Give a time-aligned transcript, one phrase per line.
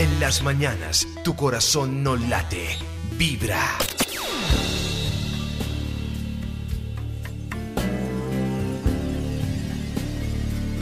[0.00, 2.68] En las mañanas, tu corazón no late,
[3.18, 3.60] vibra.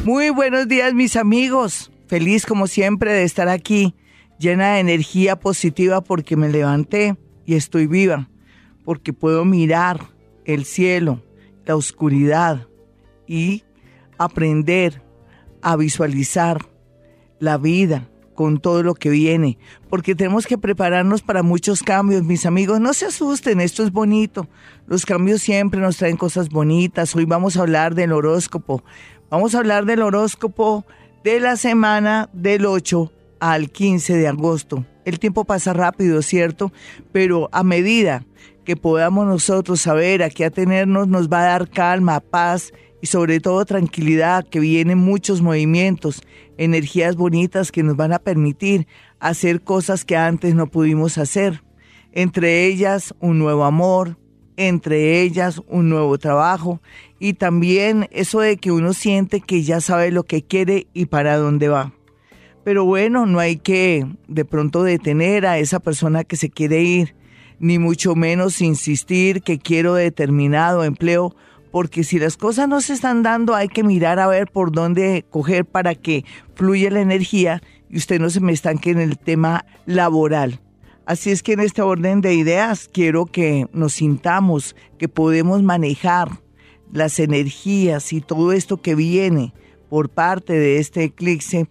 [0.04, 1.91] Muy buenos días mis amigos.
[2.07, 3.96] Feliz como siempre de estar aquí,
[4.39, 8.30] llena de energía positiva porque me levanté y estoy viva,
[8.85, 9.98] porque puedo mirar
[10.45, 11.25] el cielo,
[11.66, 12.69] la oscuridad
[13.27, 13.64] y
[14.16, 15.03] aprender
[15.61, 16.69] a visualizar
[17.41, 18.09] la vida,
[18.39, 19.59] con todo lo que viene,
[19.91, 22.78] porque tenemos que prepararnos para muchos cambios, mis amigos.
[22.78, 24.47] No se asusten, esto es bonito.
[24.87, 27.16] Los cambios siempre nos traen cosas bonitas.
[27.16, 28.84] Hoy vamos a hablar del horóscopo.
[29.28, 30.87] Vamos a hablar del horóscopo
[31.24, 34.86] de la semana del 8 al 15 de agosto.
[35.05, 36.70] El tiempo pasa rápido, ¿cierto?
[37.11, 38.25] Pero a medida
[38.64, 43.41] que podamos nosotros saber a qué atenernos, nos va a dar calma, paz y sobre
[43.41, 46.23] todo tranquilidad, que vienen muchos movimientos,
[46.56, 48.87] energías bonitas que nos van a permitir
[49.20, 51.62] hacer cosas que antes no pudimos hacer.
[52.12, 54.19] Entre ellas un nuevo amor,
[54.56, 56.81] entre ellas un nuevo trabajo
[57.20, 61.37] y también eso de que uno siente que ya sabe lo que quiere y para
[61.37, 61.92] dónde va.
[62.65, 67.15] Pero bueno, no hay que de pronto detener a esa persona que se quiere ir,
[67.61, 71.34] ni mucho menos insistir que quiero determinado empleo
[71.70, 75.24] porque si las cosas no se están dando hay que mirar a ver por dónde
[75.30, 79.64] coger para que fluya la energía y usted no se me estanque en el tema
[79.86, 80.60] laboral.
[81.06, 86.41] Así es que en este orden de ideas quiero que nos sintamos que podemos manejar
[86.92, 89.55] las energías y todo esto que viene
[89.88, 91.66] por parte de este eclipse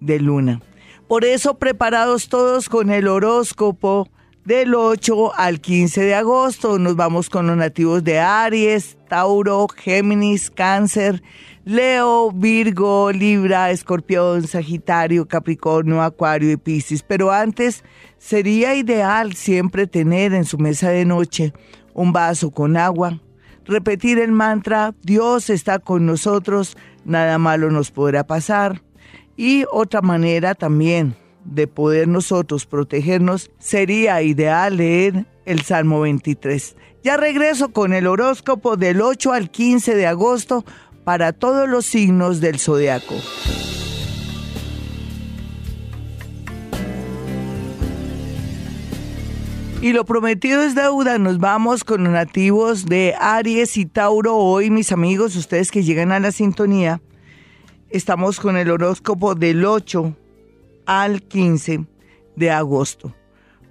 [0.00, 0.62] de luna.
[1.06, 4.08] Por eso preparados todos con el horóscopo
[4.48, 6.78] del 8 al 15 de agosto.
[6.78, 11.22] Nos vamos con los nativos de Aries, Tauro, Géminis, Cáncer,
[11.66, 17.02] Leo, Virgo, Libra, Escorpión, Sagitario, Capricornio, Acuario y Piscis.
[17.02, 17.84] Pero antes
[18.16, 21.52] sería ideal siempre tener en su mesa de noche
[21.92, 23.20] un vaso con agua,
[23.66, 26.74] repetir el mantra, Dios está con nosotros,
[27.04, 28.80] nada malo nos podrá pasar.
[29.36, 31.16] Y otra manera también
[31.50, 36.76] de poder nosotros protegernos, sería ideal leer el Salmo 23.
[37.02, 40.64] Ya regreso con el horóscopo del 8 al 15 de agosto
[41.04, 43.14] para todos los signos del zodiaco.
[49.80, 51.18] Y lo prometido es deuda.
[51.18, 54.36] Nos vamos con los nativos de Aries y Tauro.
[54.36, 57.00] Hoy, mis amigos, ustedes que llegan a la sintonía,
[57.88, 60.16] estamos con el horóscopo del 8
[60.88, 61.84] al 15
[62.34, 63.14] de agosto.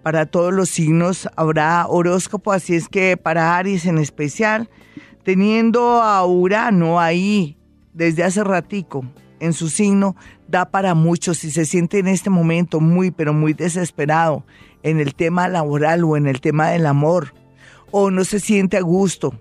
[0.03, 4.69] Para todos los signos habrá horóscopo, así es que para Aries en especial,
[5.23, 7.57] teniendo a Urano ahí
[7.93, 9.03] desde hace ratico
[9.39, 10.15] en su signo,
[10.47, 14.45] da para muchos si se siente en este momento muy, pero muy desesperado
[14.83, 17.33] en el tema laboral o en el tema del amor,
[17.89, 19.33] o no se siente a gusto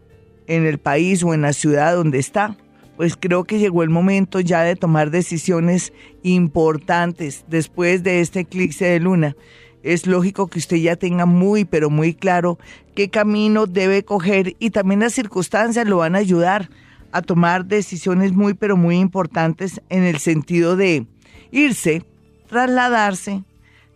[0.47, 2.57] en el país o en la ciudad donde está
[2.97, 5.93] pues creo que llegó el momento ya de tomar decisiones
[6.23, 9.37] importantes después de este eclipse de luna.
[9.83, 12.59] Es lógico que usted ya tenga muy, pero muy claro
[12.95, 16.71] qué camino debe coger y también las circunstancias lo van a ayudar
[17.13, 21.07] a tomar decisiones muy, pero muy importantes en el sentido de
[21.53, 22.05] irse,
[22.49, 23.45] trasladarse,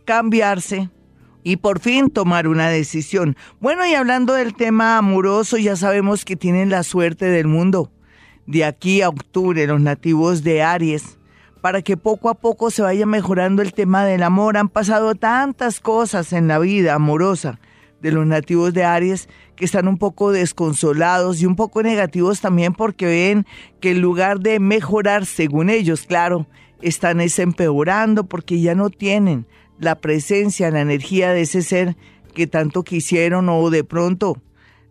[0.05, 0.91] cambiarse,
[1.43, 3.35] y por fin tomar una decisión.
[3.61, 7.91] Bueno, y hablando del tema amoroso, ya sabemos que tienen la suerte del mundo
[8.51, 11.19] de aquí a octubre, los nativos de Aries,
[11.61, 14.57] para que poco a poco se vaya mejorando el tema del amor.
[14.57, 17.61] Han pasado tantas cosas en la vida amorosa
[18.03, 22.73] de los nativos de Aries que están un poco desconsolados y un poco negativos también
[22.73, 23.47] porque ven
[23.79, 26.47] que en lugar de mejorar según ellos, claro,
[26.83, 29.47] están empeorando porque ya no tienen
[29.79, 31.97] la presencia, la energía de ese ser
[32.35, 34.39] que tanto quisieron o de pronto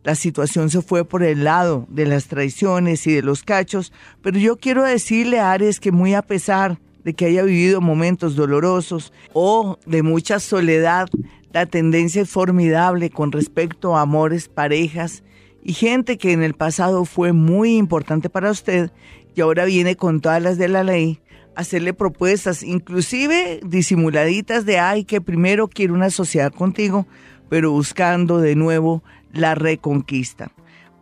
[0.03, 4.37] la situación se fue por el lado de las traiciones y de los cachos, pero
[4.39, 9.13] yo quiero decirle a Ares que muy a pesar de que haya vivido momentos dolorosos
[9.33, 11.09] o de mucha soledad,
[11.51, 15.23] la tendencia es formidable con respecto a amores, parejas
[15.63, 18.91] y gente que en el pasado fue muy importante para usted
[19.35, 21.21] y ahora viene con todas las de la ley
[21.55, 27.05] hacerle propuestas, inclusive disimuladitas de, ay, que primero quiero una sociedad contigo,
[27.49, 29.03] pero buscando de nuevo
[29.33, 30.51] la reconquista.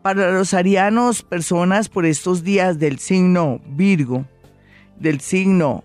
[0.01, 4.25] Para los arianos, personas por estos días del signo Virgo,
[4.99, 5.83] del signo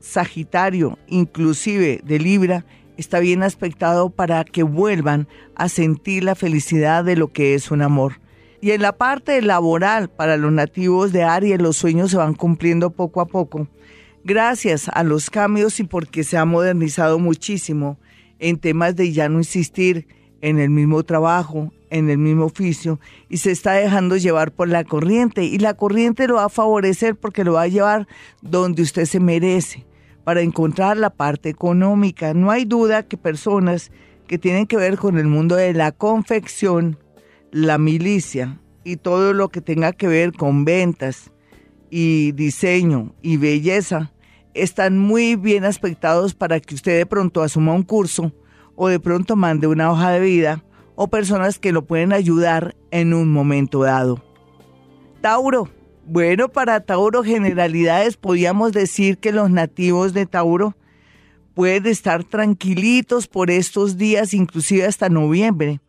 [0.00, 2.64] Sagitario, inclusive de Libra,
[2.96, 7.82] está bien aspectado para que vuelvan a sentir la felicidad de lo que es un
[7.82, 8.20] amor.
[8.60, 12.90] Y en la parte laboral, para los nativos de Aries, los sueños se van cumpliendo
[12.90, 13.68] poco a poco.
[14.24, 17.98] gracias a los cambios y porque se ha modernizado muchísimo
[18.38, 20.06] en temas de ya no insistir
[20.40, 24.84] en el mismo trabajo, en el mismo oficio y se está dejando llevar por la
[24.84, 28.06] corriente y la corriente lo va a favorecer porque lo va a llevar
[28.42, 29.86] donde usted se merece
[30.24, 32.34] para encontrar la parte económica.
[32.34, 33.90] No hay duda que personas
[34.26, 36.98] que tienen que ver con el mundo de la confección,
[37.50, 41.32] la milicia y todo lo que tenga que ver con ventas
[41.90, 44.12] y diseño y belleza
[44.52, 48.32] están muy bien aspectados para que usted de pronto asuma un curso
[48.80, 50.64] o de pronto mande una hoja de vida
[50.94, 54.22] o personas que lo pueden ayudar en un momento dado.
[55.20, 55.68] Tauro.
[56.06, 60.74] Bueno, para Tauro generalidades podríamos decir que los nativos de Tauro
[61.54, 65.80] pueden estar tranquilitos por estos días, inclusive hasta noviembre,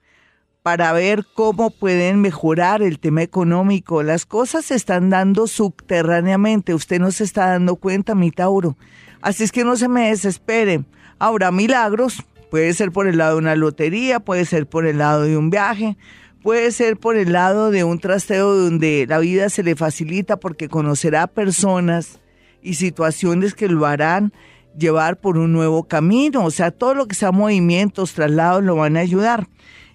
[0.63, 4.01] para ver cómo pueden mejorar el tema económico.
[4.01, 8.77] Las cosas se están dando subterráneamente, usted no se está dando cuenta, mi Tauro.
[9.21, 10.83] Así es que no se me desespere.
[11.19, 15.23] Habrá milagros, puede ser por el lado de una lotería, puede ser por el lado
[15.23, 15.97] de un viaje,
[16.41, 20.69] puede ser por el lado de un trasteo donde la vida se le facilita porque
[20.69, 22.19] conocerá personas
[22.61, 24.33] y situaciones que lo harán
[24.77, 26.45] llevar por un nuevo camino.
[26.45, 29.47] O sea, todo lo que sea movimientos, traslados, lo van a ayudar.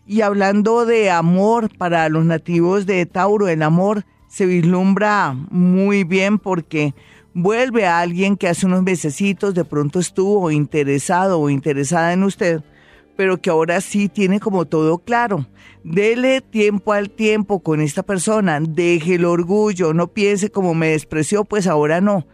[0.07, 6.39] Y hablando de amor para los nativos de Tauro, el amor se vislumbra muy bien
[6.39, 6.95] porque
[7.35, 12.63] vuelve a alguien que hace unos mesecitos de pronto estuvo interesado o interesada en usted,
[13.17, 15.47] pero que ahora sí tiene como todo claro.
[15.83, 21.45] Dele tiempo al tiempo con esta persona, deje el orgullo, no piense como me despreció,
[21.45, 22.27] pues ahora no.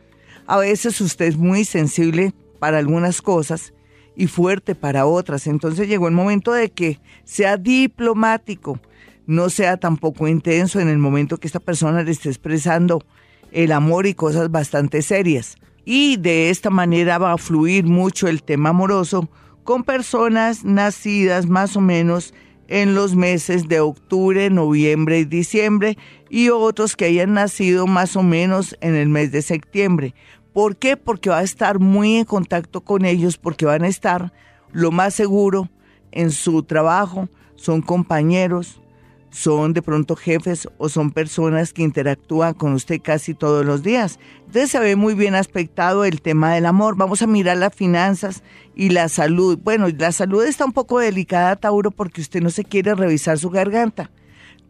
[0.46, 3.72] A veces usted es muy sensible para algunas cosas
[4.16, 5.46] y fuerte para otras.
[5.46, 8.78] Entonces llegó el momento de que sea diplomático,
[9.26, 13.02] no sea tampoco intenso en el momento que esta persona le esté expresando
[13.52, 15.56] el amor y cosas bastante serias.
[15.84, 19.28] Y de esta manera va a fluir mucho el tema amoroso
[19.64, 22.34] con personas nacidas más o menos
[22.68, 25.98] en los meses de octubre, noviembre y diciembre
[26.30, 30.14] y otros que hayan nacido más o menos en el mes de septiembre.
[30.52, 30.96] ¿Por qué?
[30.96, 34.32] Porque va a estar muy en contacto con ellos, porque van a estar
[34.72, 35.68] lo más seguro
[36.12, 38.80] en su trabajo, son compañeros,
[39.30, 44.18] son de pronto jefes o son personas que interactúan con usted casi todos los días.
[44.46, 46.96] Entonces se ve muy bien aspectado el tema del amor.
[46.96, 48.42] Vamos a mirar las finanzas
[48.74, 49.58] y la salud.
[49.62, 53.50] Bueno, la salud está un poco delicada, Tauro, porque usted no se quiere revisar su
[53.50, 54.10] garganta.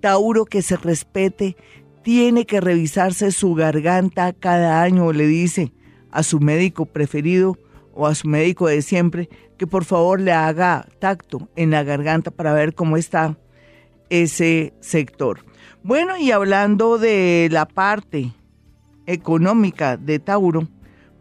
[0.01, 1.57] Tauro, que se respete,
[2.03, 5.73] tiene que revisarse su garganta cada año, le dice
[6.11, 7.59] a su médico preferido
[7.95, 9.29] o a su médico de siempre
[9.59, 13.37] que por favor le haga tacto en la garganta para ver cómo está
[14.11, 15.45] ese sector.
[15.83, 18.33] Bueno, y hablando de la parte
[19.07, 20.69] económica de Tauro,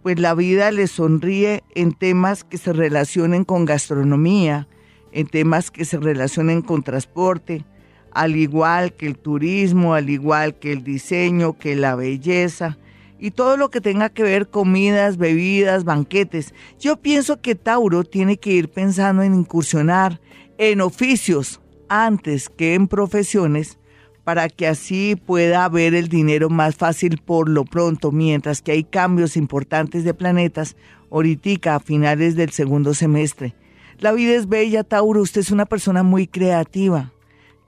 [0.03, 4.67] pues la vida le sonríe en temas que se relacionen con gastronomía,
[5.11, 7.65] en temas que se relacionen con transporte,
[8.11, 12.77] al igual que el turismo, al igual que el diseño, que la belleza
[13.19, 16.53] y todo lo que tenga que ver comidas, bebidas, banquetes.
[16.79, 20.21] Yo pienso que Tauro tiene que ir pensando en incursionar
[20.57, 21.59] en oficios
[21.89, 23.77] antes que en profesiones
[24.23, 28.83] para que así pueda ver el dinero más fácil por lo pronto, mientras que hay
[28.83, 30.75] cambios importantes de planetas
[31.09, 33.55] ahorita a finales del segundo semestre.
[33.97, 37.11] La vida es bella, Tauro, usted es una persona muy creativa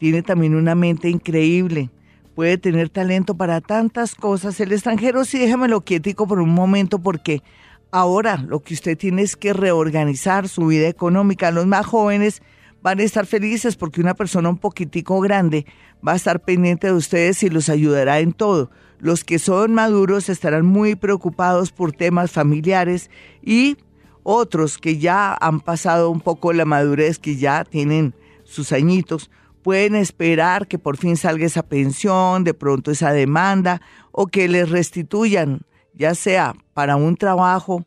[0.01, 1.91] tiene también una mente increíble,
[2.33, 4.59] puede tener talento para tantas cosas.
[4.59, 7.43] El extranjero sí déjamelo quietico por un momento porque
[7.91, 11.51] ahora lo que usted tiene es que reorganizar su vida económica.
[11.51, 12.41] Los más jóvenes
[12.81, 15.65] van a estar felices porque una persona un poquitico grande
[16.05, 18.71] va a estar pendiente de ustedes y los ayudará en todo.
[18.99, 23.09] Los que son maduros estarán muy preocupados por temas familiares
[23.41, 23.77] y
[24.23, 29.31] otros que ya han pasado un poco la madurez, que ya tienen sus añitos,
[29.63, 34.69] pueden esperar que por fin salga esa pensión, de pronto esa demanda, o que les
[34.69, 35.61] restituyan,
[35.93, 37.85] ya sea para un trabajo,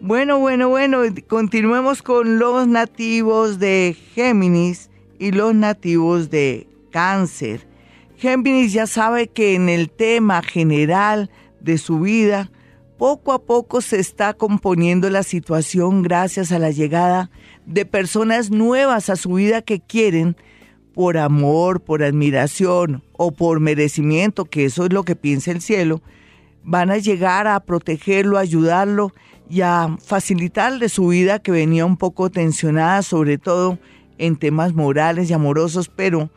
[0.00, 7.66] Bueno, bueno, bueno, continuemos con los nativos de Géminis y los nativos de Cáncer.
[8.16, 11.30] Géminis ya sabe que en el tema general
[11.60, 12.50] de su vida,
[12.98, 17.30] poco a poco se está componiendo la situación gracias a la llegada
[17.66, 20.36] de personas nuevas a su vida que quieren
[20.92, 26.02] por amor, por admiración o por merecimiento, que eso es lo que piensa el cielo,
[26.64, 29.12] van a llegar a protegerlo, ayudarlo
[29.48, 33.78] y a facilitarle su vida que venía un poco tensionada, sobre todo
[34.18, 36.30] en temas morales y amorosos, pero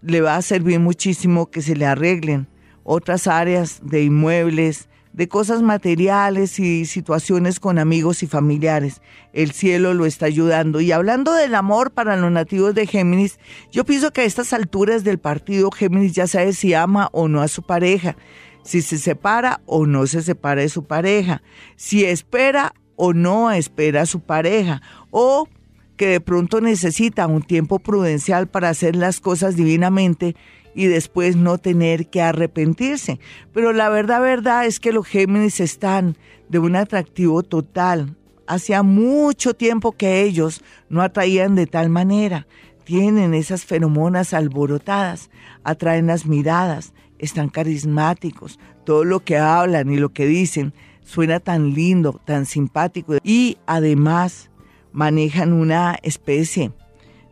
[0.00, 2.46] le va a servir muchísimo que se le arreglen
[2.84, 9.02] otras áreas de inmuebles, de cosas materiales y situaciones con amigos y familiares.
[9.32, 10.80] El cielo lo está ayudando.
[10.80, 13.38] Y hablando del amor para los nativos de Géminis,
[13.70, 17.42] yo pienso que a estas alturas del partido Géminis ya sabe si ama o no
[17.42, 18.16] a su pareja,
[18.62, 21.42] si se separa o no se separa de su pareja,
[21.76, 25.48] si espera o no espera a su pareja, o
[25.96, 30.34] que de pronto necesita un tiempo prudencial para hacer las cosas divinamente
[30.74, 33.20] y después no tener que arrepentirse.
[33.52, 36.16] Pero la verdad, verdad es que los Géminis están
[36.48, 38.16] de un atractivo total.
[38.46, 42.46] Hacía mucho tiempo que ellos no atraían de tal manera.
[42.84, 45.30] Tienen esas feromonas alborotadas,
[45.62, 51.72] atraen las miradas, están carismáticos, todo lo que hablan y lo que dicen suena tan
[51.72, 54.50] lindo, tan simpático y además
[54.92, 56.72] manejan una especie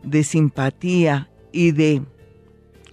[0.01, 2.01] de simpatía y de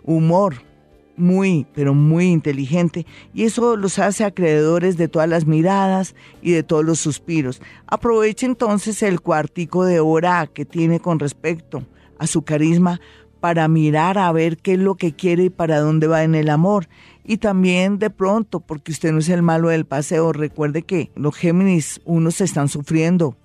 [0.05, 0.69] humor
[1.17, 6.62] muy, pero muy inteligente, y eso los hace acreedores de todas las miradas y de
[6.62, 7.61] todos los suspiros.
[7.87, 11.83] Aproveche entonces el cuartico de hora que tiene con respecto
[12.19, 13.00] a su carisma
[13.40, 16.50] para mirar a ver qué es lo que quiere y para dónde va en el
[16.50, 16.88] amor.
[17.25, 21.37] Y también de pronto, porque usted no es el malo del paseo, recuerde que los
[21.37, 23.37] Géminis, unos están sufriendo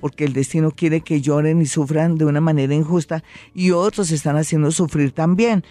[0.00, 3.22] porque el destino quiere que lloren y sufran de una manera injusta
[3.54, 5.62] y otros están haciendo sufrir también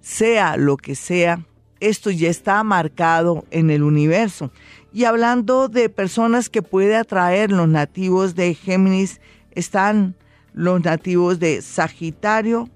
[0.00, 1.44] sea lo que sea,
[1.80, 4.50] esto ya está marcado en el universo.
[4.92, 9.20] Y hablando de personas que puede atraer los nativos de Géminis,
[9.52, 10.16] están
[10.54, 12.68] los nativos de Sagitario,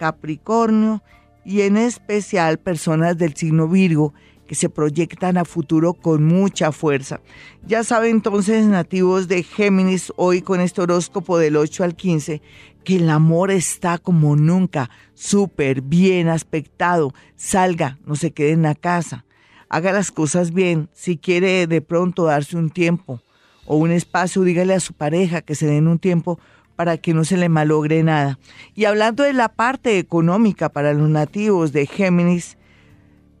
[0.00, 1.02] Capricornio
[1.44, 4.14] y en especial personas del signo Virgo
[4.46, 7.20] que se proyectan a futuro con mucha fuerza.
[7.66, 12.40] Ya saben entonces nativos de Géminis hoy con este horóscopo del 8 al 15
[12.82, 17.12] que el amor está como nunca, súper bien aspectado.
[17.36, 19.26] Salga, no se quede en la casa.
[19.68, 20.88] Haga las cosas bien.
[20.94, 23.20] Si quiere de pronto darse un tiempo
[23.66, 26.40] o un espacio, dígale a su pareja que se den un tiempo
[26.80, 28.38] para que no se le malogre nada.
[28.74, 32.56] Y hablando de la parte económica para los nativos de Géminis,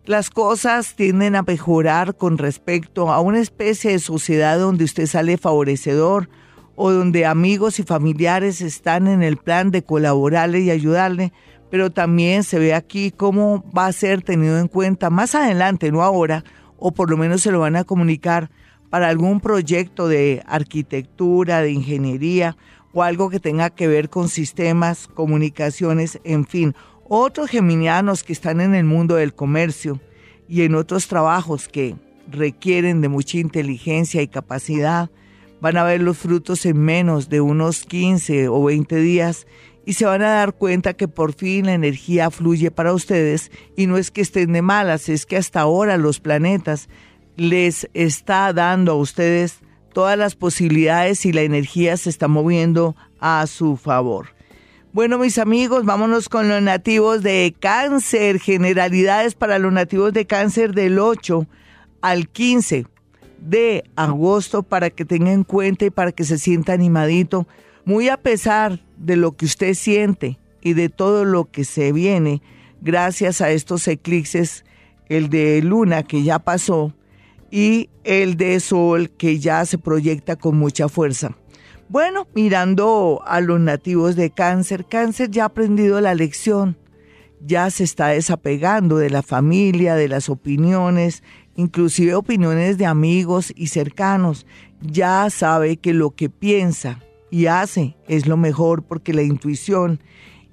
[0.04, 5.38] las cosas tienden a mejorar con respecto a una especie de sociedad donde usted sale
[5.38, 6.28] favorecedor,
[6.76, 11.32] o donde amigos y familiares están en el plan de colaborarle y ayudarle,
[11.70, 16.02] pero también se ve aquí cómo va a ser tenido en cuenta más adelante, no
[16.02, 16.44] ahora,
[16.76, 18.50] o por lo menos se lo van a comunicar
[18.90, 22.58] para algún proyecto de arquitectura, de ingeniería
[22.92, 26.74] o algo que tenga que ver con sistemas, comunicaciones, en fin.
[27.08, 30.00] Otros geminianos que están en el mundo del comercio
[30.48, 31.96] y en otros trabajos que
[32.28, 35.10] requieren de mucha inteligencia y capacidad,
[35.60, 39.46] van a ver los frutos en menos de unos 15 o 20 días
[39.84, 43.86] y se van a dar cuenta que por fin la energía fluye para ustedes y
[43.86, 46.88] no es que estén de malas, es que hasta ahora los planetas
[47.36, 49.60] les está dando a ustedes
[49.92, 54.28] todas las posibilidades y la energía se está moviendo a su favor.
[54.92, 58.40] Bueno, mis amigos, vámonos con los nativos de cáncer.
[58.40, 61.46] Generalidades para los nativos de cáncer del 8
[62.00, 62.86] al 15
[63.40, 67.46] de agosto para que tenga en cuenta y para que se sienta animadito,
[67.84, 72.42] muy a pesar de lo que usted siente y de todo lo que se viene,
[72.82, 74.64] gracias a estos eclipses,
[75.08, 76.92] el de luna que ya pasó
[77.50, 81.36] y el de sol que ya se proyecta con mucha fuerza.
[81.88, 86.76] Bueno, mirando a los nativos de cáncer, cáncer ya ha aprendido la lección,
[87.44, 91.22] ya se está desapegando de la familia, de las opiniones
[91.60, 94.46] inclusive opiniones de amigos y cercanos,
[94.80, 100.00] ya sabe que lo que piensa y hace es lo mejor porque la intuición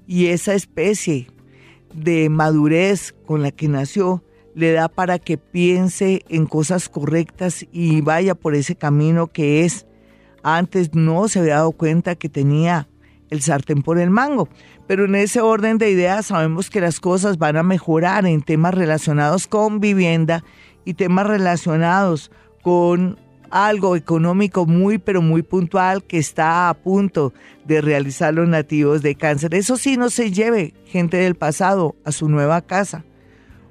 [0.06, 1.28] y esa especie
[1.94, 4.24] de madurez con la que nació
[4.58, 9.86] le da para que piense en cosas correctas y vaya por ese camino que es
[10.42, 12.90] antes no se había dado cuenta que tenía
[13.30, 14.50] el sartén por el mango.
[14.88, 18.74] Pero en ese orden de ideas sabemos que las cosas van a mejorar en temas
[18.74, 20.44] relacionados con vivienda
[20.86, 22.32] y temas relacionados
[22.64, 23.20] con
[23.52, 27.32] algo económico muy pero muy puntual que está a punto
[27.66, 29.54] de realizar los nativos de cáncer.
[29.54, 33.06] Eso sí, no se lleve gente del pasado a su nueva casa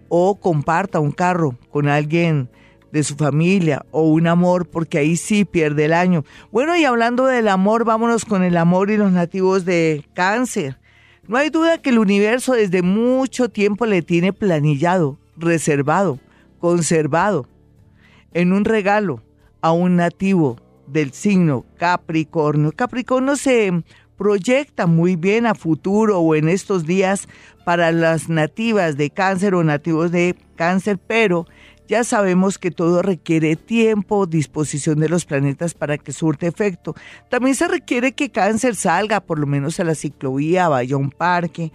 [0.09, 2.49] o comparta un carro con alguien
[2.93, 6.25] de su familia o un amor, porque ahí sí pierde el año.
[6.51, 10.79] Bueno, y hablando del amor, vámonos con el amor y los nativos de cáncer.
[11.29, 16.21] No hay duda que el universo desde mucho tiempo le tiene planillado, reservado,
[16.59, 17.49] conservado
[18.33, 19.23] en un regalo
[19.61, 22.73] a un nativo del signo Capricornio.
[22.73, 23.83] Capricornio se
[24.17, 27.29] proyecta muy bien a futuro o en estos días
[27.67, 31.49] para las nativas de cáncer o nativos de cáncer, pero
[31.89, 36.95] ya sabemos que todo requiere tiempo, disposición de los planetas para que surte efecto.
[37.29, 41.11] También se requiere que cáncer salga por lo menos a la ciclovía, vaya a un
[41.11, 41.73] parque,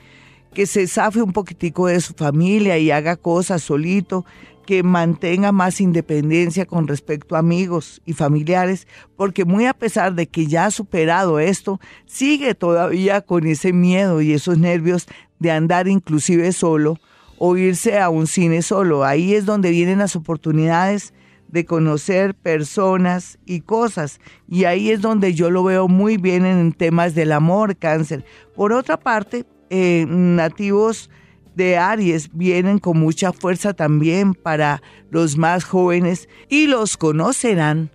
[0.54, 4.24] que se zafe un poquitico de su familia y haga cosas solito,
[4.62, 10.27] que mantenga más independencia con respecto a amigos y familiares, porque muy a pesar de
[10.27, 15.08] que ya ha superado esto, sigue todavía con ese miedo y esos nervios
[15.39, 17.00] de andar inclusive solo
[17.38, 19.03] o irse a un cine solo.
[19.03, 21.13] Ahí es donde vienen las oportunidades
[21.48, 24.20] de conocer personas y cosas.
[24.48, 28.24] Y ahí es donde yo lo veo muy bien en temas del amor, cáncer.
[28.56, 31.10] Por otra parte, eh, nativos
[31.55, 37.91] de Aries vienen con mucha fuerza también para los más jóvenes y los conocerán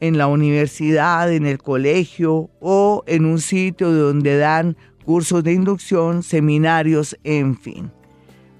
[0.00, 6.22] en la universidad, en el colegio o en un sitio donde dan cursos de inducción,
[6.22, 7.90] seminarios, en fin.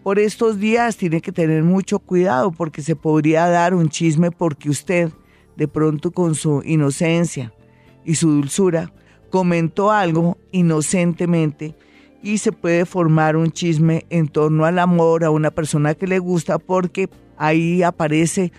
[0.02, 4.70] Por estos días tiene que tener mucho cuidado porque se podría dar un chisme porque
[4.70, 5.10] usted,
[5.56, 7.52] de pronto con su inocencia
[8.04, 8.92] y su dulzura,
[9.30, 11.76] comentó algo inocentemente
[12.22, 16.18] y se puede formar un chisme en torno al amor a una persona que le
[16.18, 18.52] gusta porque ahí aparece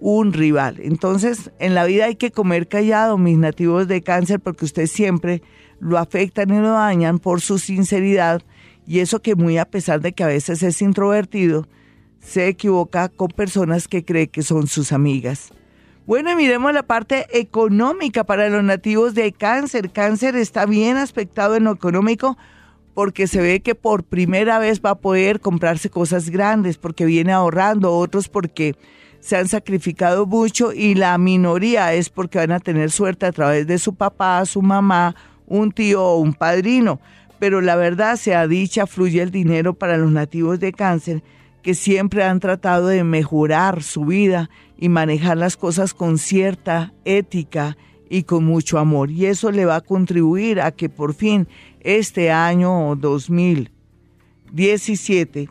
[0.00, 0.78] un rival.
[0.80, 5.42] Entonces, en la vida hay que comer callado, mis nativos de cáncer, porque usted siempre
[5.80, 8.42] lo afectan y lo dañan por su sinceridad
[8.86, 11.66] y eso que muy a pesar de que a veces es introvertido,
[12.20, 15.50] se equivoca con personas que cree que son sus amigas.
[16.06, 19.90] Bueno, miremos la parte económica para los nativos de cáncer.
[19.90, 22.36] Cáncer está bien aspectado en lo económico
[22.96, 27.30] porque se ve que por primera vez va a poder comprarse cosas grandes porque viene
[27.30, 28.74] ahorrando, otros porque
[29.20, 33.66] se han sacrificado mucho y la minoría es porque van a tener suerte a través
[33.66, 35.14] de su papá, su mamá,
[35.46, 36.98] un tío o un padrino.
[37.38, 41.22] Pero la verdad sea dicha, fluye el dinero para los nativos de cáncer
[41.60, 47.76] que siempre han tratado de mejorar su vida y manejar las cosas con cierta ética
[48.08, 49.10] y con mucho amor.
[49.10, 51.48] Y eso le va a contribuir a que por fin
[51.80, 55.48] este año 2017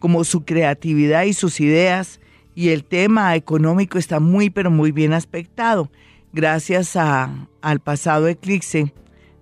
[0.00, 2.20] como su creatividad y sus ideas
[2.54, 5.90] y el tema económico está muy pero muy bien aspectado
[6.32, 8.92] gracias a, al pasado eclipse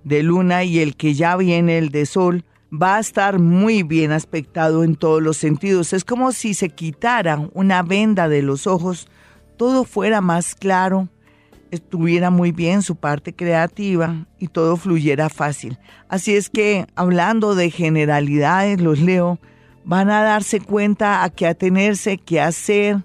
[0.04, 4.12] de luna y el que ya viene el de sol va a estar muy bien
[4.12, 5.92] aspectado en todos los sentidos.
[5.92, 9.08] Es como si se quitara una venda de los ojos,
[9.56, 11.08] todo fuera más claro,
[11.70, 15.78] estuviera muy bien su parte creativa y todo fluyera fácil.
[16.08, 19.38] Así es que, hablando de generalidades, los leo,
[19.84, 22.98] van a darse cuenta a qué atenerse, qué hacer,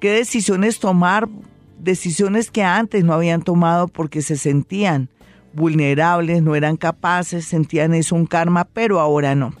[0.00, 1.28] qué decisiones tomar,
[1.78, 5.10] decisiones que antes no habían tomado porque se sentían
[5.52, 9.54] vulnerables, no eran capaces, sentían eso un karma, pero ahora no.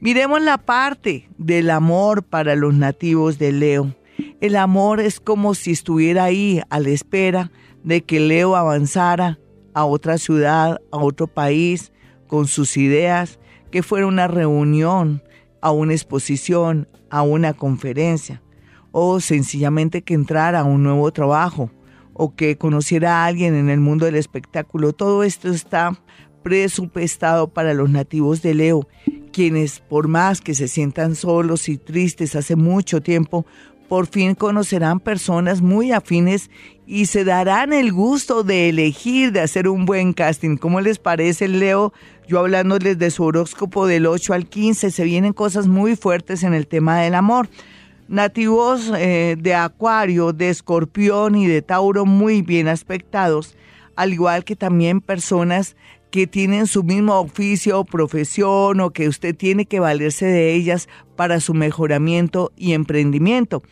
[0.00, 3.94] Miremos la parte del amor para los nativos de Leo.
[4.40, 7.50] El amor es como si estuviera ahí a la espera
[7.84, 9.38] de que Leo avanzara
[9.74, 11.92] a otra ciudad, a otro país,
[12.26, 13.38] con sus ideas,
[13.70, 15.22] que fuera una reunión,
[15.60, 18.42] a una exposición, a una conferencia,
[18.92, 21.70] o sencillamente que entrara a un nuevo trabajo,
[22.12, 24.92] o que conociera a alguien en el mundo del espectáculo.
[24.92, 25.98] Todo esto está
[26.42, 28.88] presupuestado para los nativos de Leo,
[29.32, 33.46] quienes por más que se sientan solos y tristes hace mucho tiempo,
[33.90, 36.48] por fin conocerán personas muy afines
[36.86, 40.58] y se darán el gusto de elegir, de hacer un buen casting.
[40.58, 41.92] ¿Cómo les parece, Leo?
[42.28, 46.54] Yo hablándoles de su horóscopo del 8 al 15, se vienen cosas muy fuertes en
[46.54, 47.48] el tema del amor.
[48.06, 53.56] Nativos eh, de Acuario, de Escorpión y de Tauro muy bien aspectados,
[53.96, 55.74] al igual que también personas
[56.10, 61.40] que tienen su mismo oficio profesión o que usted tiene que valerse de ellas para
[61.40, 63.62] su mejoramiento y emprendimiento.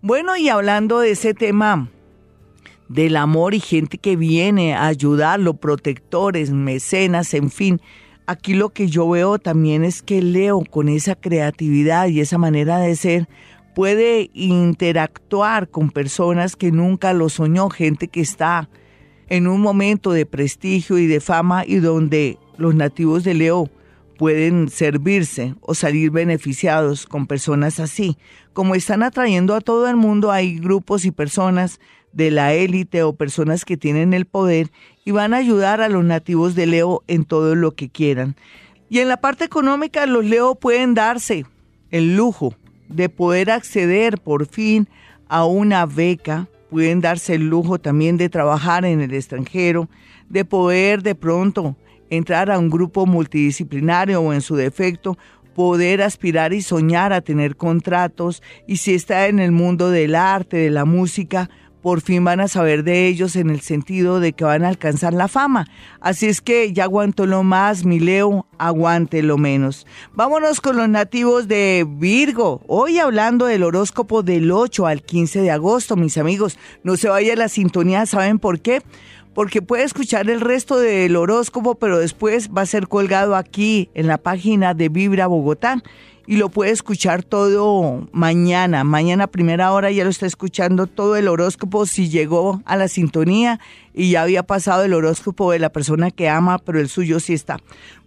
[0.00, 1.90] Bueno, y hablando de ese tema
[2.88, 7.80] del amor y gente que viene a ayudarlo, protectores, mecenas, en fin,
[8.26, 12.78] aquí lo que yo veo también es que Leo con esa creatividad y esa manera
[12.78, 13.28] de ser
[13.74, 18.68] puede interactuar con personas que nunca lo soñó, gente que está
[19.28, 23.70] en un momento de prestigio y de fama y donde los nativos de Leo
[24.16, 28.18] pueden servirse o salir beneficiados con personas así.
[28.52, 31.78] Como están atrayendo a todo el mundo, hay grupos y personas
[32.12, 34.70] de la élite o personas que tienen el poder
[35.04, 38.34] y van a ayudar a los nativos de Leo en todo lo que quieran.
[38.90, 41.44] Y en la parte económica, los Leo pueden darse
[41.90, 42.54] el lujo
[42.88, 44.88] de poder acceder por fin
[45.28, 49.88] a una beca pueden darse el lujo también de trabajar en el extranjero,
[50.28, 51.76] de poder de pronto
[52.10, 55.18] entrar a un grupo multidisciplinario o en su defecto
[55.54, 60.56] poder aspirar y soñar a tener contratos y si está en el mundo del arte,
[60.56, 61.50] de la música,
[61.82, 65.12] por fin van a saber de ellos en el sentido de que van a alcanzar
[65.12, 65.66] la fama.
[66.00, 69.86] Así es que ya aguanto lo más, mi Leo, aguante lo menos.
[70.14, 72.62] Vámonos con los nativos de Virgo.
[72.66, 76.58] Hoy hablando del horóscopo del 8 al 15 de agosto, mis amigos.
[76.82, 78.82] No se vaya la sintonía, ¿saben por qué?
[79.34, 84.08] Porque puede escuchar el resto del horóscopo, pero después va a ser colgado aquí en
[84.08, 85.82] la página de Vibra Bogotá
[86.28, 88.84] y lo puede escuchar todo mañana.
[88.84, 93.60] Mañana primera hora ya lo está escuchando todo el horóscopo si llegó a la sintonía
[93.94, 97.32] y ya había pasado el horóscopo de la persona que ama, pero el suyo sí
[97.32, 97.60] está.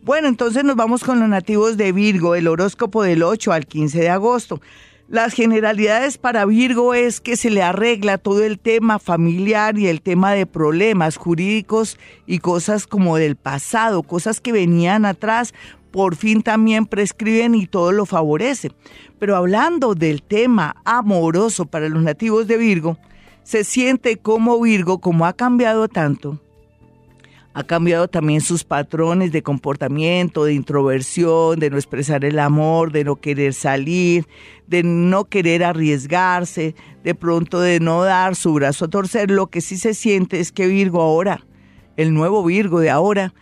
[0.04, 4.00] Bueno, entonces nos vamos con los nativos de Virgo, el horóscopo del 8 al 15
[4.00, 4.62] de agosto.
[5.12, 10.02] Las generalidades para Virgo es que se le arregla todo el tema familiar y el
[10.02, 15.54] tema de problemas jurídicos y cosas como del pasado, cosas que venían atrás,
[15.92, 18.72] por fin también prescriben y todo lo favorece.
[19.20, 22.98] Pero hablando del tema amoroso para los nativos de Virgo,
[23.44, 26.40] se siente como Virgo, como ha cambiado tanto,
[27.54, 33.04] ha cambiado también sus patrones de comportamiento, de introversión, de no expresar el amor, de
[33.04, 34.26] no querer salir,
[34.68, 39.30] de no querer arriesgarse, de pronto de no dar su brazo a torcer.
[39.30, 41.46] Lo que sí se siente es que Virgo ahora,
[41.98, 43.34] el nuevo Virgo de ahora,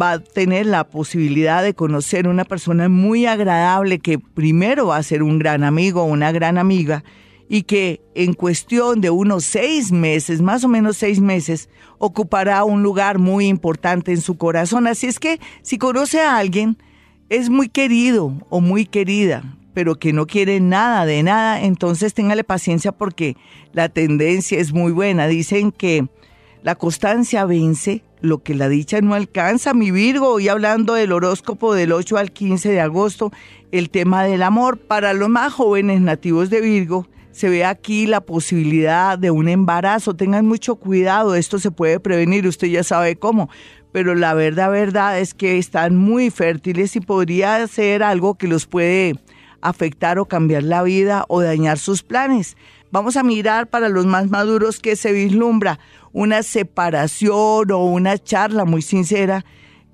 [0.00, 5.02] va a tener la posibilidad de conocer una persona muy agradable que primero va a
[5.02, 7.04] ser un gran amigo o una gran amiga
[7.48, 12.82] y que en cuestión de unos seis meses, más o menos seis meses, ocupará un
[12.82, 14.86] lugar muy importante en su corazón.
[14.86, 16.76] Así es que si conoce a alguien,
[17.30, 22.44] es muy querido o muy querida, pero que no quiere nada de nada, entonces téngale
[22.44, 23.36] paciencia porque
[23.72, 25.26] la tendencia es muy buena.
[25.26, 26.06] Dicen que
[26.62, 30.34] la constancia vence lo que la dicha no alcanza, mi Virgo.
[30.34, 33.30] Hoy hablando del horóscopo del 8 al 15 de agosto,
[33.70, 34.78] el tema del amor.
[34.78, 40.14] Para los más jóvenes nativos de Virgo, se ve aquí la posibilidad de un embarazo.
[40.14, 43.48] Tengan mucho cuidado, esto se puede prevenir, usted ya sabe cómo.
[43.92, 48.66] Pero la verdad, verdad es que están muy fértiles y podría ser algo que los
[48.66, 49.14] puede
[49.60, 52.56] afectar o cambiar la vida o dañar sus planes.
[52.90, 55.78] Vamos a mirar para los más maduros que se vislumbra
[56.12, 59.44] una separación o una charla muy sincera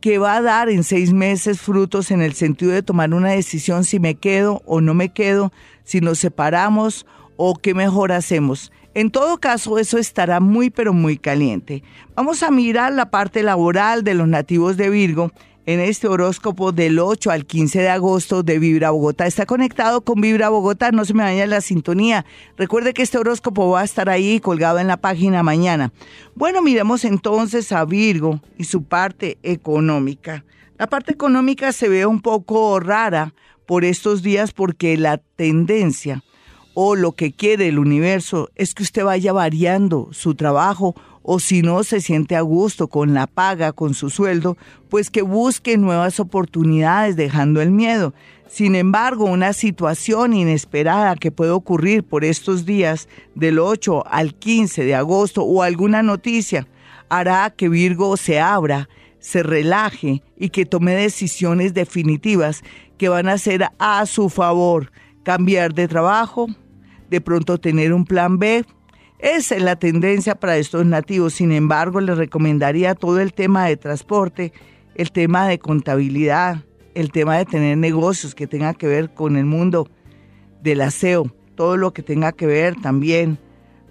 [0.01, 3.85] que va a dar en seis meses frutos en el sentido de tomar una decisión
[3.85, 5.51] si me quedo o no me quedo,
[5.83, 7.05] si nos separamos
[7.37, 8.71] o qué mejor hacemos.
[8.95, 11.83] En todo caso, eso estará muy pero muy caliente.
[12.15, 15.33] Vamos a mirar la parte laboral de los nativos de Virgo
[15.67, 19.27] en este horóscopo del 8 al 15 de agosto de Vibra Bogotá.
[19.27, 22.27] Está conectado con Vibra Bogotá, no se me vaya la sintonía.
[22.57, 25.93] Recuerde que este horóscopo va a estar ahí colgado en la página mañana.
[26.35, 30.45] Bueno, miremos entonces a Virgo y su parte económica.
[30.79, 33.33] La parte económica se ve un poco rara
[33.67, 36.23] por estos días porque la tendencia
[36.75, 41.63] o lo que quiere el universo es que usted vaya variando su trabajo o si
[41.63, 44.59] no se siente a gusto con la paga, con su sueldo,
[44.91, 48.13] pues que busque nuevas oportunidades dejando el miedo.
[48.47, 54.85] Sin embargo, una situación inesperada que puede ocurrir por estos días del 8 al 15
[54.85, 56.69] de agosto o alguna noticia
[57.09, 62.63] hará que Virgo se abra, se relaje y que tome decisiones definitivas
[62.99, 64.93] que van a ser a su favor.
[65.23, 66.49] Cambiar de trabajo,
[67.09, 68.67] de pronto tener un plan B,
[69.25, 71.33] es la tendencia para estos nativos.
[71.33, 74.53] Sin embargo, les recomendaría todo el tema de transporte,
[74.97, 76.63] el tema de contabilidad,
[76.95, 79.89] el tema de tener negocios que tenga que ver con el mundo
[80.63, 83.39] del aseo, todo lo que tenga que ver también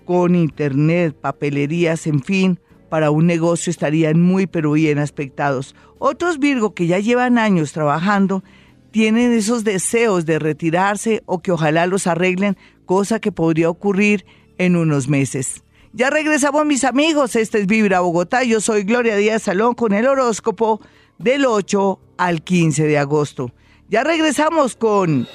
[0.06, 5.76] con internet, papelerías, en fin, para un negocio estarían muy pero bien aspectados.
[5.98, 8.44] Otros Virgo que ya llevan años trabajando
[8.92, 14.26] tienen esos deseos de retirarse o que ojalá los arreglen, cosa que podría ocurrir
[14.58, 15.64] en unos meses.
[15.94, 20.08] Ya regresamos mis amigos, este es Vibra Bogotá, yo soy Gloria Díaz Salón con el
[20.08, 20.82] horóscopo
[21.20, 23.52] del 8 al 15 de agosto.
[23.90, 25.28] Ya regresamos con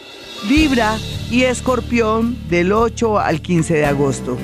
[0.49, 0.99] Vibra
[1.31, 4.37] y Escorpión del 8 al 15 de agosto.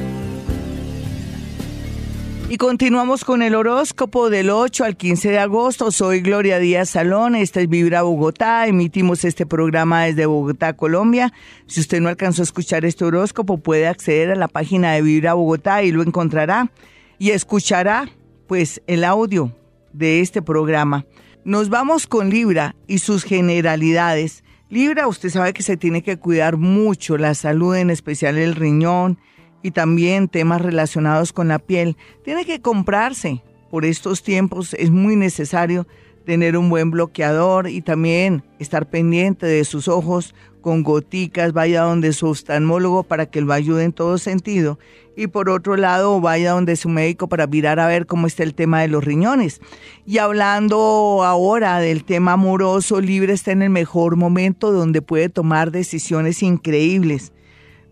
[2.46, 5.90] Y continuamos con el horóscopo del 8 al 15 de agosto.
[5.90, 8.66] Soy Gloria Díaz Salón, esta es Vibra Bogotá.
[8.66, 11.32] Emitimos este programa desde Bogotá, Colombia.
[11.66, 15.32] Si usted no alcanzó a escuchar este horóscopo, puede acceder a la página de Vibra
[15.32, 16.70] Bogotá y lo encontrará
[17.18, 18.10] y escuchará
[18.46, 19.56] pues el audio
[19.94, 21.06] de este programa.
[21.44, 24.44] Nos vamos con Libra y sus generalidades.
[24.68, 29.18] Libra, usted sabe que se tiene que cuidar mucho la salud, en especial el riñón,
[29.64, 31.96] y también temas relacionados con la piel.
[32.22, 33.42] Tiene que comprarse.
[33.70, 35.86] Por estos tiempos es muy necesario
[36.26, 42.12] tener un buen bloqueador y también estar pendiente de sus ojos con goticas, vaya donde
[42.12, 44.78] su oftalmólogo para que lo ayude en todo sentido.
[45.16, 48.54] Y por otro lado, vaya donde su médico para mirar a ver cómo está el
[48.54, 49.62] tema de los riñones.
[50.06, 55.70] Y hablando ahora del tema amoroso, Libre está en el mejor momento donde puede tomar
[55.70, 57.32] decisiones increíbles.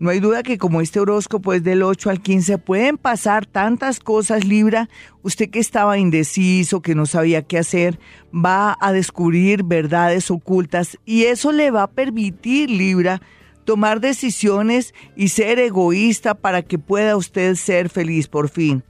[0.03, 4.01] No hay duda que como este horóscopo es del 8 al 15, pueden pasar tantas
[4.01, 4.89] cosas, Libra.
[5.21, 7.97] Usted que estaba indeciso, que no sabía qué hacer,
[8.35, 13.21] va a descubrir verdades ocultas y eso le va a permitir, Libra,
[13.63, 18.83] tomar decisiones y ser egoísta para que pueda usted ser feliz por fin.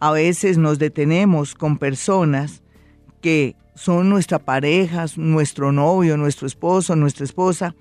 [0.00, 2.64] A veces nos detenemos con personas
[3.20, 7.76] que son nuestra pareja, nuestro novio, nuestro esposo, nuestra esposa,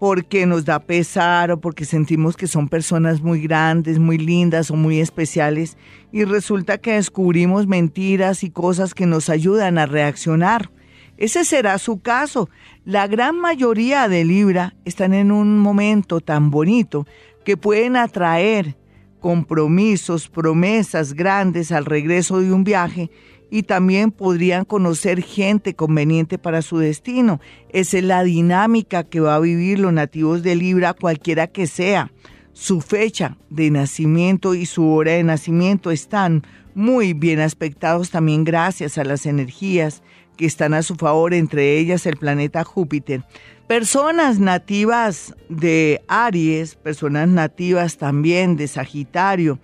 [0.00, 4.74] porque nos da pesar o porque sentimos que son personas muy grandes, muy lindas o
[4.74, 5.76] muy especiales
[6.10, 10.70] y resulta que descubrimos mentiras y cosas que nos ayudan a reaccionar.
[11.18, 12.48] Ese será su caso.
[12.86, 17.06] La gran mayoría de Libra están en un momento tan bonito
[17.44, 18.78] que pueden atraer
[19.20, 23.10] compromisos, promesas grandes al regreso de un viaje
[23.50, 27.40] y también podrían conocer gente conveniente para su destino.
[27.70, 32.12] Esa es la dinámica que va a vivir los nativos de Libra, cualquiera que sea.
[32.52, 38.98] Su fecha de nacimiento y su hora de nacimiento están muy bien aspectados también gracias
[38.98, 40.02] a las energías
[40.36, 43.24] que están a su favor, entre ellas el planeta Júpiter.
[43.66, 49.58] Personas nativas de Aries, personas nativas también de Sagitario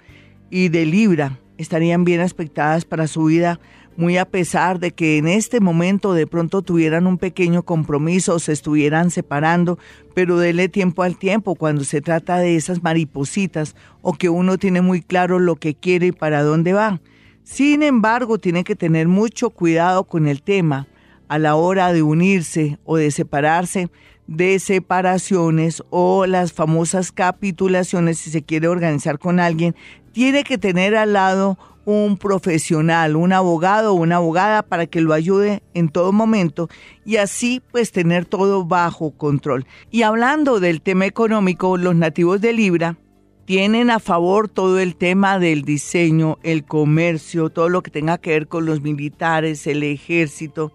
[0.50, 3.60] y de Libra estarían bien aspectadas para su vida
[3.96, 8.38] muy a pesar de que en este momento de pronto tuvieran un pequeño compromiso o
[8.38, 9.78] se estuvieran separando,
[10.14, 14.82] pero dele tiempo al tiempo cuando se trata de esas maripositas o que uno tiene
[14.82, 17.00] muy claro lo que quiere y para dónde va.
[17.42, 20.88] Sin embargo, tiene que tener mucho cuidado con el tema
[21.28, 23.88] a la hora de unirse o de separarse
[24.26, 29.76] de separaciones o las famosas capitulaciones si se quiere organizar con alguien,
[30.16, 35.12] tiene que tener al lado un profesional, un abogado o una abogada para que lo
[35.12, 36.70] ayude en todo momento
[37.04, 39.66] y así pues tener todo bajo control.
[39.90, 42.96] Y hablando del tema económico, los nativos de Libra
[43.44, 48.30] tienen a favor todo el tema del diseño, el comercio, todo lo que tenga que
[48.30, 50.72] ver con los militares, el ejército,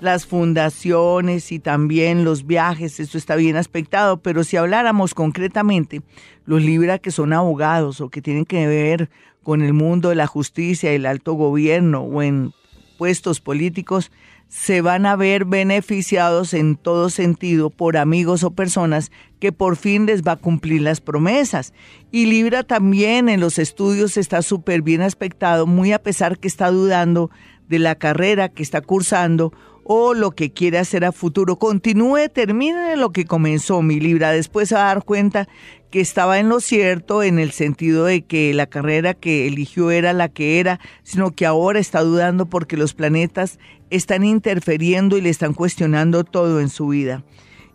[0.00, 6.02] las fundaciones y también los viajes, esto está bien aspectado, pero si habláramos concretamente,
[6.44, 9.10] los Libra que son abogados o que tienen que ver
[9.42, 12.52] con el mundo de la justicia, el alto gobierno o en
[12.98, 14.10] puestos políticos,
[14.48, 20.06] se van a ver beneficiados en todo sentido por amigos o personas que por fin
[20.06, 21.74] les va a cumplir las promesas.
[22.12, 26.70] Y Libra también en los estudios está súper bien aspectado, muy a pesar que está
[26.70, 27.30] dudando
[27.68, 29.52] de la carrera que está cursando
[29.88, 31.60] o lo que quiere hacer a futuro.
[31.60, 34.32] Continúe, termine lo que comenzó mi Libra.
[34.32, 35.48] Después a dar cuenta
[35.92, 40.12] que estaba en lo cierto en el sentido de que la carrera que eligió era
[40.12, 45.30] la que era, sino que ahora está dudando porque los planetas están interfiriendo y le
[45.30, 47.22] están cuestionando todo en su vida.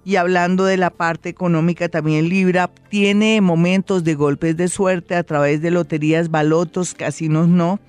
[0.04, 5.24] Y hablando de la parte económica, también Libra tiene momentos de golpes de suerte a
[5.24, 7.80] través de loterías, balotos, casinos no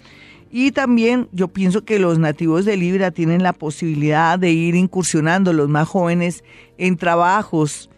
[0.55, 5.55] y también yo pienso que los nativos de Libra tienen la posibilidad de ir incursionando,
[5.55, 6.45] los más jóvenes,
[6.77, 7.89] en trabajos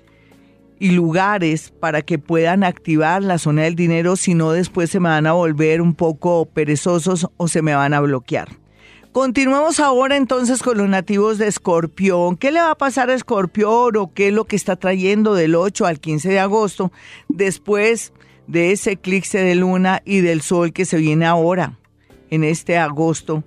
[0.79, 5.09] y lugares para que puedan activar la zona del dinero, si no después se me
[5.09, 8.49] van a volver un poco perezosos o se me van a bloquear.
[9.11, 12.37] Continuamos ahora entonces con los nativos de Escorpión.
[12.37, 15.57] ¿Qué le va a pasar a Escorpión o qué es lo que está trayendo del
[15.57, 16.93] 8 al 15 de agosto
[17.29, 18.13] después
[18.47, 21.79] de ese eclipse de luna y del sol que se viene ahora?
[22.31, 23.45] En este agosto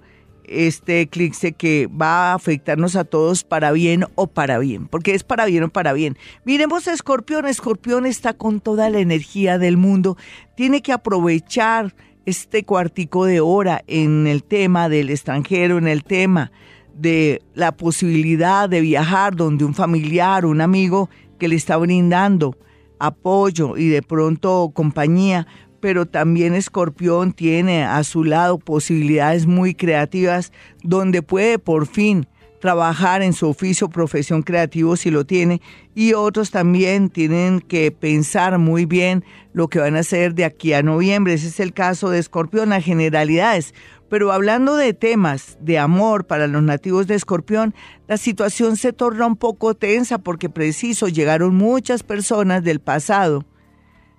[0.47, 5.23] este eclipse que va a afectarnos a todos para bien o para bien, porque es
[5.23, 6.17] para bien o para bien.
[6.45, 10.17] Miremos a Escorpión, Escorpión está con toda la energía del mundo,
[10.55, 11.93] tiene que aprovechar
[12.25, 16.51] este cuartico de hora en el tema del extranjero, en el tema
[16.93, 22.57] de la posibilidad de viajar donde un familiar, un amigo que le está brindando
[22.99, 25.45] apoyo y de pronto compañía
[25.79, 30.51] pero también Escorpión tiene a su lado posibilidades muy creativas
[30.83, 32.27] donde puede por fin
[32.59, 35.61] trabajar en su oficio, profesión creativo si lo tiene
[35.93, 40.73] y otros también tienen que pensar muy bien lo que van a hacer de aquí
[40.73, 41.33] a noviembre.
[41.33, 43.73] Ese es el caso de Escorpión, las generalidades.
[44.09, 47.75] Pero hablando de temas de amor para los nativos de Escorpión,
[48.07, 53.45] la situación se torna un poco tensa porque preciso llegaron muchas personas del pasado,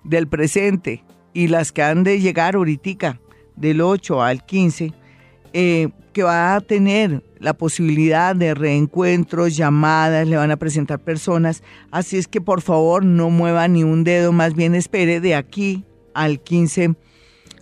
[0.03, 1.03] del presente,
[1.39, 3.21] y las que han de llegar ahorita,
[3.55, 4.91] del 8 al 15,
[5.53, 11.63] eh, que va a tener la posibilidad de reencuentros, llamadas, le van a presentar personas.
[11.91, 15.85] Así es que por favor no mueva ni un dedo, más bien espere de aquí
[16.13, 16.95] al 15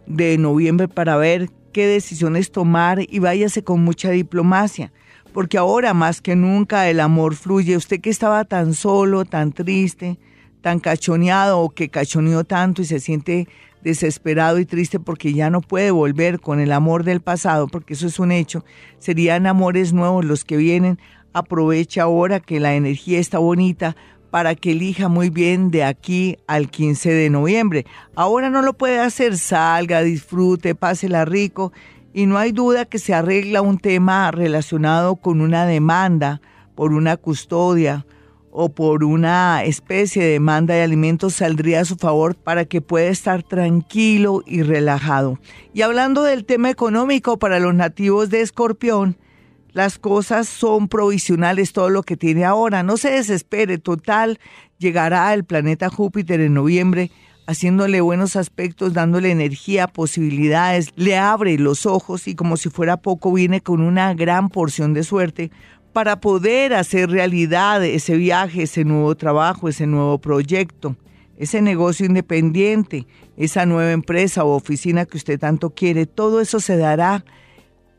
[0.07, 4.91] de noviembre para ver qué decisiones tomar y váyase con mucha diplomacia.
[5.33, 7.77] Porque ahora más que nunca el amor fluye.
[7.77, 10.17] Usted que estaba tan solo, tan triste,
[10.61, 13.47] tan cachoneado o que cachoneó tanto y se siente
[13.83, 18.07] desesperado y triste porque ya no puede volver con el amor del pasado, porque eso
[18.07, 18.65] es un hecho,
[18.99, 20.99] serían amores nuevos los que vienen.
[21.33, 23.95] Aprovecha ahora que la energía está bonita
[24.31, 27.85] para que elija muy bien de aquí al 15 de noviembre.
[28.15, 31.71] Ahora no lo puede hacer, salga, disfrute, pásela rico
[32.13, 36.41] y no hay duda que se arregla un tema relacionado con una demanda
[36.73, 38.06] por una custodia
[38.59, 43.05] o por una especie de demanda de alimentos saldría a su favor para que pueda
[43.05, 45.37] estar tranquilo y relajado.
[45.75, 49.15] Y hablando del tema económico para los nativos de Escorpión,
[49.73, 52.81] las cosas son provisionales, todo lo que tiene ahora.
[52.81, 54.39] No se desespere, total,
[54.79, 57.11] llegará el planeta Júpiter en noviembre
[57.47, 63.31] haciéndole buenos aspectos, dándole energía, posibilidades, le abre los ojos y como si fuera poco
[63.31, 65.49] viene con una gran porción de suerte
[65.97, 70.95] para poder hacer realidad ese viaje, ese nuevo trabajo, ese nuevo proyecto,
[71.37, 76.77] ese negocio independiente, esa nueva empresa o oficina que usted tanto quiere, todo eso se
[76.77, 77.25] dará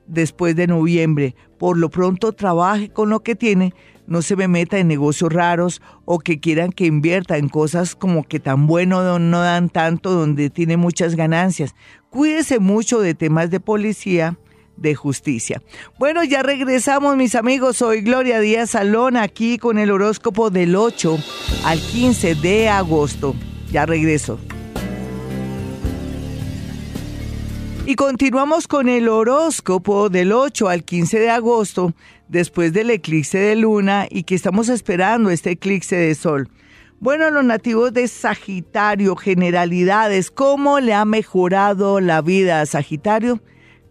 [0.07, 1.35] después de noviembre.
[1.59, 3.75] Por lo pronto trabaje con lo que tiene,
[4.07, 8.23] no se me meta en negocios raros o que quieran que invierta en cosas como
[8.23, 11.75] que tan bueno no dan tanto, donde tiene muchas ganancias.
[12.11, 14.39] Cuídese mucho de temas de policía,
[14.79, 15.63] de justicia.
[15.99, 21.19] Bueno, ya regresamos mis amigos, soy Gloria Díaz Salón aquí con el horóscopo del 8
[21.65, 23.35] al 15 de agosto.
[23.71, 24.39] Ya regreso.
[27.89, 31.95] Y continuamos con el horóscopo del 8 al 15 de agosto,
[32.29, 36.51] después del eclipse de luna y que estamos esperando este eclipse de sol.
[37.01, 43.41] Bueno, los nativos de Sagitario, generalidades, ¿cómo le ha mejorado la vida a Sagitario?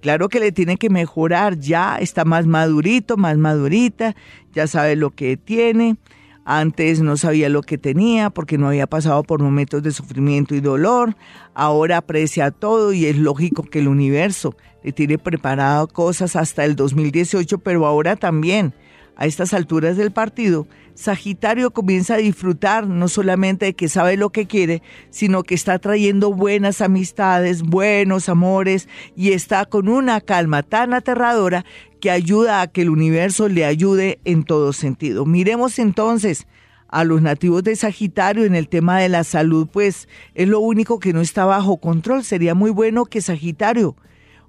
[0.01, 4.15] Claro que le tiene que mejorar, ya está más madurito, más madurita,
[4.53, 5.97] ya sabe lo que tiene.
[6.45, 10.61] Antes no sabía lo que tenía porque no había pasado por momentos de sufrimiento y
[10.61, 11.17] dolor.
[11.53, 16.77] Ahora aprecia todo y es lógico que el universo le tiene preparado cosas hasta el
[16.77, 18.73] 2018, pero ahora también
[19.17, 24.29] a estas alturas del partido, Sagitario comienza a disfrutar no solamente de que sabe lo
[24.29, 30.63] que quiere, sino que está trayendo buenas amistades, buenos amores y está con una calma
[30.63, 31.65] tan aterradora
[31.99, 35.25] que ayuda a que el universo le ayude en todo sentido.
[35.25, 36.47] Miremos entonces
[36.87, 40.99] a los nativos de Sagitario en el tema de la salud, pues es lo único
[40.99, 42.23] que no está bajo control.
[42.23, 43.95] Sería muy bueno que Sagitario,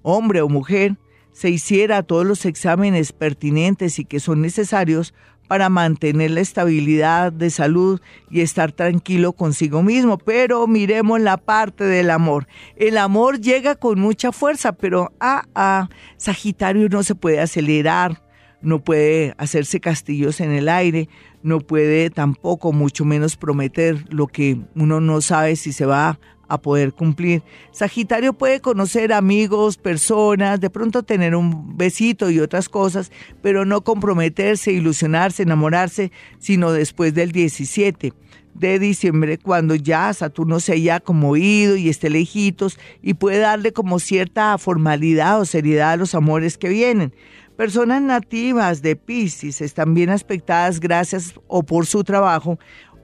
[0.03, 0.97] hombre o mujer,
[1.39, 5.15] se hiciera todos los exámenes pertinentes y que son necesarios
[5.47, 10.19] para mantener la estabilidad de salud y estar tranquilo consigo mismo.
[10.19, 12.49] Pero miremos la parte del amor.
[12.75, 18.21] El amor llega con mucha fuerza, pero ah, ah, Sagitario no se puede acelerar,
[18.61, 21.09] no puede hacerse castillos en el aire,
[21.45, 26.19] no puede tampoco, mucho menos prometer lo que uno no sabe si se va
[26.49, 27.43] a poder cumplir.
[27.71, 33.83] Sagitario puede conocer amigos, personas, de pronto tener un besito y otras cosas, pero no
[33.83, 38.13] comprometerse, ilusionarse, enamorarse, sino después del 17
[38.55, 43.73] de diciembre, cuando ya Saturno se haya como ido y esté lejitos y puede darle
[43.73, 47.13] como cierta formalidad o seriedad a los amores que vienen.
[47.57, 52.59] Personas nativas de Pisces están bien aspectadas gracias o por su trabajo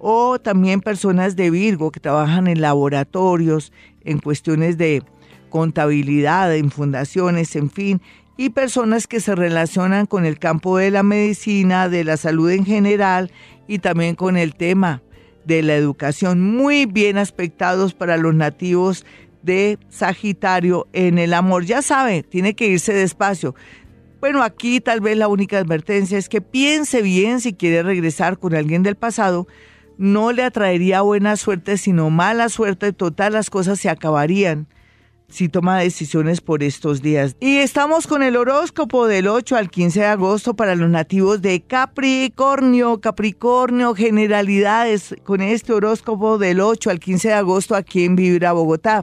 [0.07, 3.73] o también personas de Virgo que trabajan en laboratorios,
[4.05, 5.03] en cuestiones de
[5.49, 8.03] contabilidad, en fundaciones, en fin,
[8.37, 12.67] y personas que se relacionan con el campo de la medicina, de la salud en
[12.67, 13.33] general
[13.67, 15.01] y también con el tema
[15.47, 19.07] de la educación, muy bien aspectados para los nativos
[19.43, 21.65] de Sagitario en el amor.
[21.65, 23.55] Ya sabe, tiene que irse despacio.
[24.21, 28.55] Bueno, aquí tal vez la única advertencia es que piense bien si quiere regresar con
[28.55, 29.47] alguien del pasado,
[29.99, 32.93] no le atraería buena suerte, sino mala suerte.
[32.93, 34.67] Total, las cosas se acabarían
[35.29, 37.37] si toma decisiones por estos días.
[37.41, 41.63] Y estamos con el horóscopo del 8 al 15 de agosto para los nativos de
[41.63, 43.01] Capricornio.
[43.01, 49.03] Capricornio, generalidades con este horóscopo del 8 al 15 de agosto aquí en Vibra, Bogotá.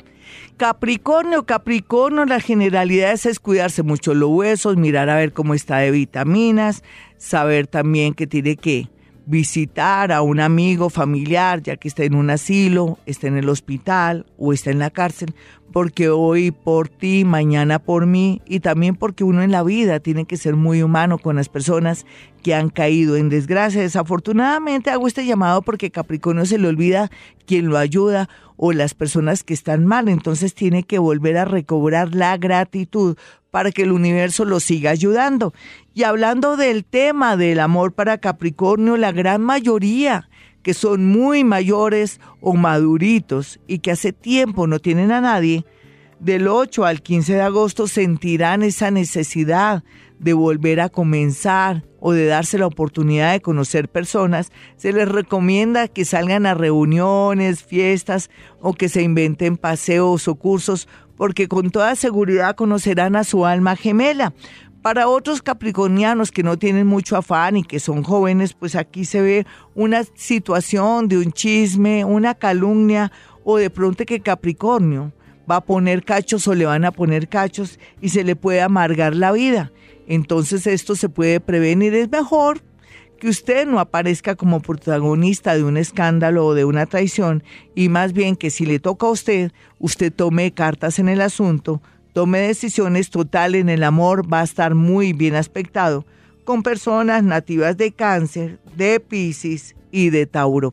[0.56, 5.92] Capricornio, Capricornio, las generalidades es cuidarse mucho los huesos, mirar a ver cómo está de
[5.92, 6.84] vitaminas,
[7.18, 8.88] saber también que tiene que
[9.26, 14.26] visitar a un amigo familiar, ya que está en un asilo, está en el hospital
[14.38, 15.34] o está en la cárcel,
[15.72, 20.26] porque hoy por ti, mañana por mí, y también porque uno en la vida tiene
[20.26, 22.06] que ser muy humano con las personas
[22.44, 23.82] que han caído en desgracia.
[23.82, 27.10] Desafortunadamente hago este llamado porque Capricornio se le olvida
[27.46, 28.28] quien lo ayuda
[28.64, 33.18] o las personas que están mal, entonces tiene que volver a recobrar la gratitud
[33.50, 35.52] para que el universo lo siga ayudando.
[35.96, 40.30] Y hablando del tema del amor para Capricornio, la gran mayoría
[40.62, 45.66] que son muy mayores o maduritos y que hace tiempo no tienen a nadie,
[46.22, 49.84] del 8 al 15 de agosto sentirán esa necesidad
[50.20, 55.88] de volver a comenzar o de darse la oportunidad de conocer personas, se les recomienda
[55.88, 61.96] que salgan a reuniones, fiestas o que se inventen paseos o cursos porque con toda
[61.96, 64.34] seguridad conocerán a su alma gemela.
[64.84, 69.22] Para otros capricornianos que no tienen mucho afán y que son jóvenes, pues aquí se
[69.22, 73.12] ve una situación de un chisme, una calumnia
[73.44, 75.14] o de pronto que Capricornio
[75.50, 79.16] va a poner cachos o le van a poner cachos y se le puede amargar
[79.16, 79.72] la vida.
[80.08, 81.94] Entonces esto se puede prevenir.
[81.94, 82.62] Es mejor
[83.20, 87.44] que usted no aparezca como protagonista de un escándalo o de una traición
[87.76, 91.82] y más bien que si le toca a usted, usted tome cartas en el asunto,
[92.14, 96.06] tome decisiones total en el amor, va a estar muy bien aspectado
[96.44, 100.72] con personas nativas de cáncer, de Pisces y de Tauro.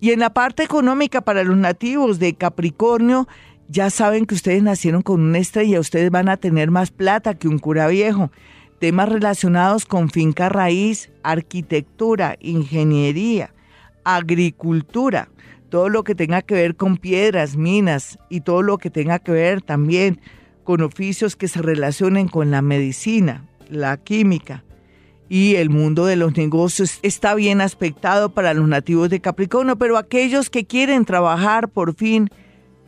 [0.00, 3.28] Y en la parte económica para los nativos de Capricornio,
[3.70, 7.46] ya saben que ustedes nacieron con una estrella, ustedes van a tener más plata que
[7.46, 8.32] un cura viejo.
[8.80, 13.54] Temas relacionados con finca raíz, arquitectura, ingeniería,
[14.02, 15.28] agricultura,
[15.68, 19.30] todo lo que tenga que ver con piedras, minas y todo lo que tenga que
[19.30, 20.20] ver también
[20.64, 24.64] con oficios que se relacionen con la medicina, la química
[25.28, 29.96] y el mundo de los negocios está bien aspectado para los nativos de Capricornio, pero
[29.96, 32.30] aquellos que quieren trabajar por fin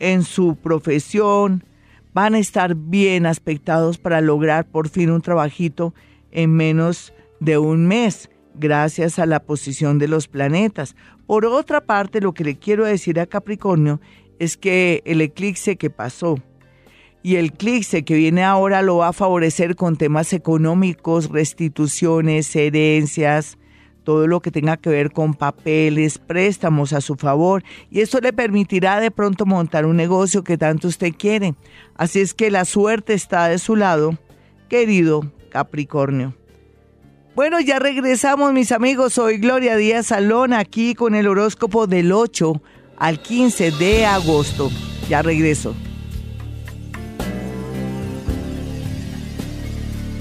[0.03, 1.65] en su profesión,
[2.13, 5.95] van a estar bien aspectados para lograr por fin un trabajito
[6.33, 10.97] en menos de un mes, gracias a la posición de los planetas.
[11.27, 14.01] Por otra parte, lo que le quiero decir a Capricornio
[14.41, 16.37] es que el eclipse que pasó
[17.23, 23.57] y el eclipse que viene ahora lo va a favorecer con temas económicos, restituciones, herencias,
[24.03, 28.33] todo lo que tenga que ver con papeles, préstamos a su favor y esto le
[28.33, 31.55] permitirá de pronto montar un negocio que tanto usted quiere.
[31.95, 34.19] Así es que la suerte está de su lado,
[34.69, 36.35] querido Capricornio.
[37.35, 42.61] Bueno, ya regresamos mis amigos, soy Gloria Díaz Salón aquí con el horóscopo del 8
[42.99, 44.71] al 15 de agosto.
[45.09, 45.75] Ya regreso.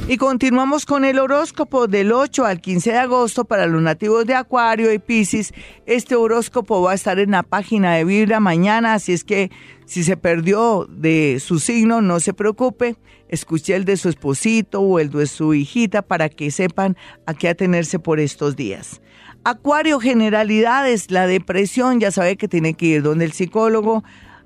[0.07, 4.33] Y continuamos con el horóscopo del 8 al 15 de agosto para los nativos de
[4.33, 5.53] Acuario y Piscis.
[5.85, 9.51] Este horóscopo va a estar en la página de Biblia mañana, así es que
[9.85, 12.97] si se perdió de su signo, no se preocupe.
[13.29, 17.47] Escuche el de su esposito o el de su hijita para que sepan a qué
[17.47, 19.01] atenerse por estos días.
[19.43, 24.03] Acuario, generalidades, la depresión, ya sabe que tiene que ir donde el psicólogo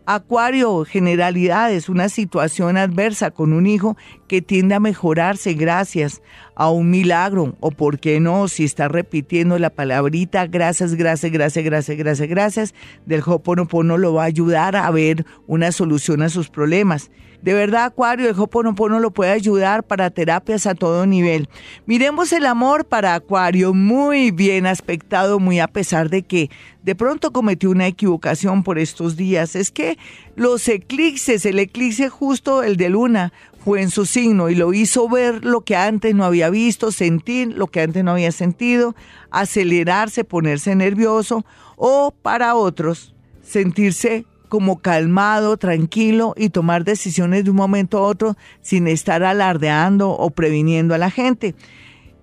[0.07, 3.97] Acuario, generalidades, una situación adversa con un hijo
[4.27, 6.21] que tiende a mejorarse gracias
[6.53, 11.65] a un milagro o por qué no, si está repitiendo la palabrita gracias, gracias, gracias,
[11.65, 12.75] gracias, gracias, gracias,
[13.07, 17.09] del Hoponopono lo va a ayudar a ver una solución a sus problemas.
[17.45, 21.47] De verdad, Acuario, el Hoponopono lo puede ayudar para terapias a todo nivel.
[21.85, 26.49] Miremos el amor para Acuario, muy bien aspectado, muy a pesar de que
[26.81, 29.55] de pronto cometió una equivocación por estos días.
[29.55, 29.99] Es que
[30.35, 33.31] los eclipses, el eclipse justo el de luna,
[33.63, 37.53] fue en su signo y lo hizo ver lo que antes no había visto, sentir
[37.55, 38.95] lo que antes no había sentido,
[39.29, 47.57] acelerarse, ponerse nervioso o para otros sentirse como calmado, tranquilo y tomar decisiones de un
[47.57, 51.55] momento a otro sin estar alardeando o previniendo a la gente.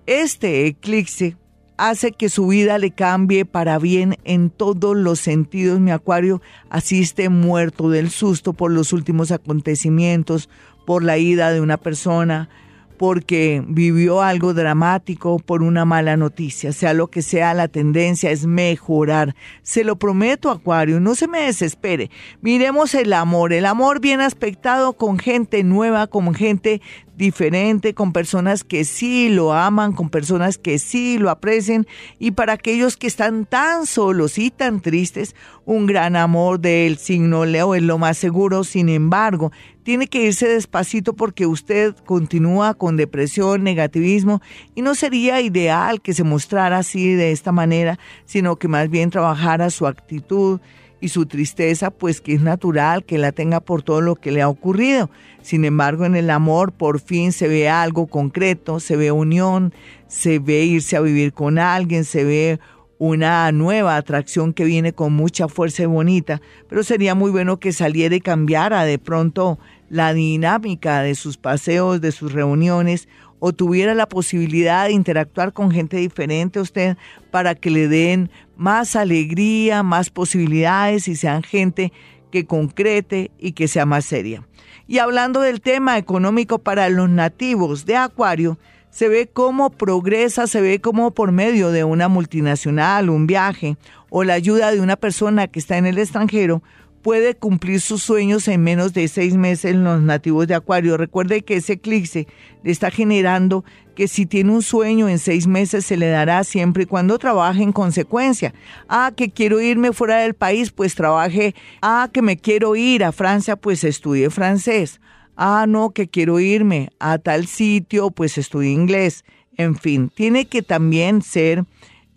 [0.05, 1.37] Este eclipse
[1.77, 5.79] hace que su vida le cambie para bien en todos los sentidos.
[5.79, 10.49] Mi acuario asiste muerto del susto por los últimos acontecimientos,
[10.85, 12.49] por la ida de una persona,
[12.97, 16.71] porque vivió algo dramático por una mala noticia.
[16.71, 19.35] Sea lo que sea, la tendencia es mejorar.
[19.61, 22.09] Se lo prometo, Acuario, no se me desespere.
[22.41, 26.81] Miremos el amor, el amor bien aspectado con gente nueva, con gente
[27.15, 31.85] diferente, con personas que sí lo aman, con personas que sí lo aprecian
[32.19, 35.35] y para aquellos que están tan solos y tan tristes,
[35.65, 38.63] un gran amor del signo Leo es lo más seguro.
[38.63, 39.51] Sin embargo,
[39.83, 44.41] tiene que irse despacito porque usted continúa con depresión, negativismo
[44.75, 49.09] y no sería ideal que se mostrara así de esta manera, sino que más bien
[49.09, 50.59] trabajara su actitud
[51.01, 54.41] y su tristeza, pues que es natural que la tenga por todo lo que le
[54.41, 55.09] ha ocurrido.
[55.41, 59.73] Sin embargo, en el amor por fin se ve algo concreto, se ve unión,
[60.07, 62.59] se ve irse a vivir con alguien, se ve
[63.05, 67.73] una nueva atracción que viene con mucha fuerza y bonita, pero sería muy bueno que
[67.73, 73.93] saliera y cambiara de pronto la dinámica de sus paseos, de sus reuniones, o tuviera
[73.93, 76.95] la posibilidad de interactuar con gente diferente a usted
[77.29, 81.91] para que le den más alegría, más posibilidades y sean gente
[82.31, 84.47] que concrete y que sea más seria.
[84.87, 88.57] Y hablando del tema económico para los nativos de Acuario,
[88.93, 93.75] se ve cómo progresa, se ve cómo por medio de una multinacional, un viaje
[94.09, 96.61] o la ayuda de una persona que está en el extranjero,
[97.01, 100.95] puede cumplir sus sueños en menos de seis meses en los nativos de Acuario.
[100.95, 102.27] Recuerde que ese eclipse
[102.63, 103.65] le está generando
[103.95, 107.63] que si tiene un sueño en seis meses se le dará siempre y cuando trabaje
[107.63, 108.53] en consecuencia.
[108.87, 111.55] Ah, que quiero irme fuera del país, pues trabaje.
[111.81, 115.01] Ah, que me quiero ir a Francia, pues estudie francés.
[115.35, 119.25] Ah, no, que quiero irme a tal sitio, pues estudie inglés.
[119.57, 121.65] En fin, tiene que también ser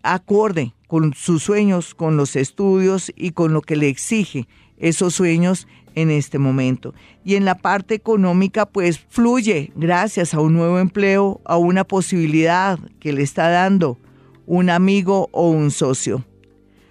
[0.03, 4.47] acorde con sus sueños, con los estudios y con lo que le exige
[4.79, 6.95] esos sueños en este momento.
[7.25, 12.79] Y en la parte económica, pues fluye gracias a un nuevo empleo, a una posibilidad
[13.01, 13.99] que le está dando
[14.47, 16.25] un amigo o un socio.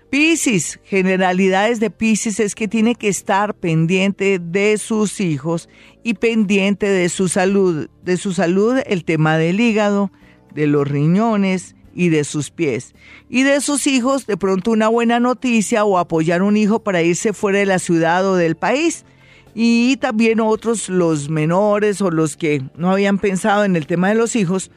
[0.10, 5.68] Piscis, generalidades de Piscis es que tiene que estar pendiente de sus hijos
[6.03, 7.89] y pendiente de su salud.
[8.03, 10.12] De su salud, el tema del hígado,
[10.53, 12.93] de los riñones, y de sus pies.
[13.30, 17.34] Y de sus hijos, de pronto una buena noticia o apoyar un hijo para irse
[17.34, 19.06] fuera de la ciudad o del país.
[19.56, 24.16] Y también otros, los menores o los que no habían pensado en el tema de
[24.16, 24.70] los hijos,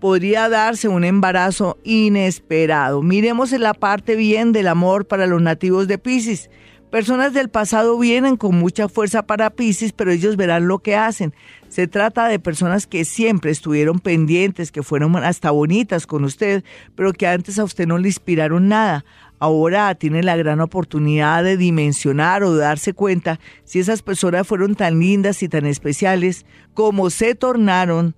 [0.00, 3.02] podría darse un embarazo inesperado.
[3.02, 6.50] Miremos en la parte bien del amor para los nativos de Pisces.
[6.90, 11.34] Personas del pasado vienen con mucha fuerza para Pisces, pero ellos verán lo que hacen.
[11.68, 17.12] Se trata de personas que siempre estuvieron pendientes, que fueron hasta bonitas con usted, pero
[17.12, 19.04] que antes a usted no le inspiraron nada.
[19.38, 24.74] Ahora tiene la gran oportunidad de dimensionar o de darse cuenta si esas personas fueron
[24.74, 28.14] tan lindas y tan especiales como se tornaron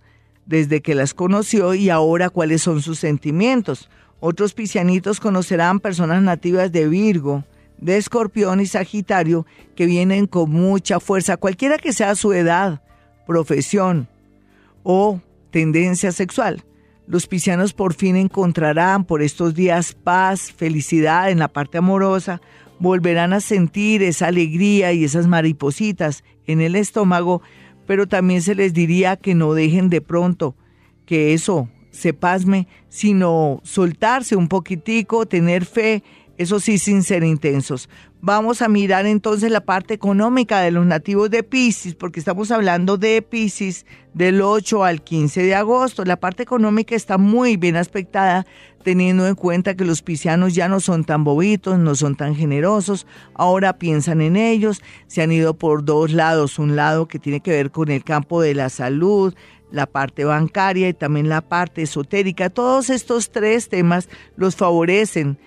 [0.51, 3.88] desde que las conoció y ahora cuáles son sus sentimientos.
[4.18, 7.44] Otros piscianitos conocerán personas nativas de Virgo,
[7.78, 9.46] de Escorpión y Sagitario
[9.76, 12.82] que vienen con mucha fuerza, cualquiera que sea su edad,
[13.28, 14.09] profesión
[14.82, 15.20] o
[15.53, 16.64] tendencia sexual.
[17.07, 22.40] Los piscianos por fin encontrarán por estos días paz, felicidad en la parte amorosa,
[22.80, 27.40] volverán a sentir esa alegría y esas maripositas en el estómago,
[27.91, 30.55] pero también se les diría que no dejen de pronto
[31.07, 36.05] que eso se pasme, sino soltarse un poquitico, tener fe,
[36.38, 37.88] eso sí sin ser intensos.
[38.20, 42.97] Vamos a mirar entonces la parte económica de los nativos de Pisces, porque estamos hablando
[42.97, 46.05] de Pisces del 8 al 15 de agosto.
[46.05, 48.47] La parte económica está muy bien aspectada,
[48.83, 53.07] teniendo en cuenta que los piscianos ya no son tan bobitos, no son tan generosos,
[53.35, 57.51] ahora piensan en ellos, se han ido por dos lados, un lado que tiene que
[57.51, 59.35] ver con el campo de la salud,
[59.70, 62.51] la parte bancaria y también la parte esotérica.
[62.51, 65.39] Todos estos tres temas los favorecen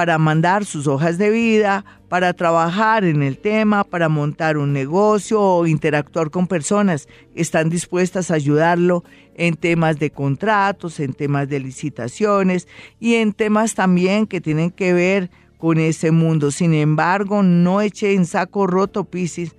[0.00, 5.38] para mandar sus hojas de vida, para trabajar en el tema, para montar un negocio
[5.42, 7.06] o interactuar con personas.
[7.34, 12.66] Están dispuestas a ayudarlo en temas de contratos, en temas de licitaciones
[12.98, 16.50] y en temas también que tienen que ver con ese mundo.
[16.50, 19.54] Sin embargo, no eche en saco roto, Piscis,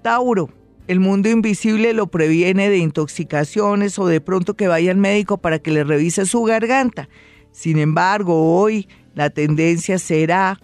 [0.01, 0.49] Tauro,
[0.87, 5.59] el mundo invisible lo previene de intoxicaciones o de pronto que vaya al médico para
[5.59, 7.09] que le revise su garganta.
[7.51, 10.59] Sin embargo, hoy la tendencia será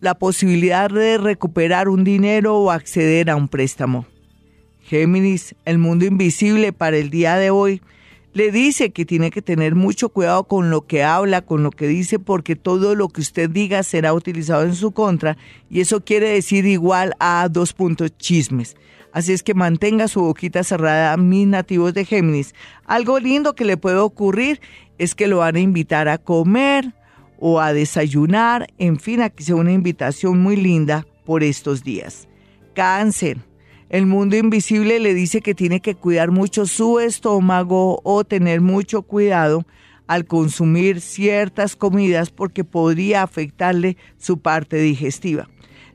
[0.00, 4.06] la posibilidad de recuperar un dinero o acceder a un préstamo.
[4.82, 7.82] Géminis, el mundo invisible para el día de hoy,
[8.36, 11.88] le dice que tiene que tener mucho cuidado con lo que habla, con lo que
[11.88, 15.38] dice, porque todo lo que usted diga será utilizado en su contra
[15.70, 18.76] y eso quiere decir igual a dos puntos chismes.
[19.10, 22.54] Así es que mantenga su boquita cerrada, mis nativos de Géminis.
[22.84, 24.60] Algo lindo que le puede ocurrir
[24.98, 26.92] es que lo van a invitar a comer
[27.38, 28.66] o a desayunar.
[28.76, 32.28] En fin, aquí sea una invitación muy linda por estos días.
[32.74, 33.38] Cáncer.
[33.88, 39.02] El mundo invisible le dice que tiene que cuidar mucho su estómago o tener mucho
[39.02, 39.64] cuidado
[40.08, 45.48] al consumir ciertas comidas porque podría afectarle su parte digestiva.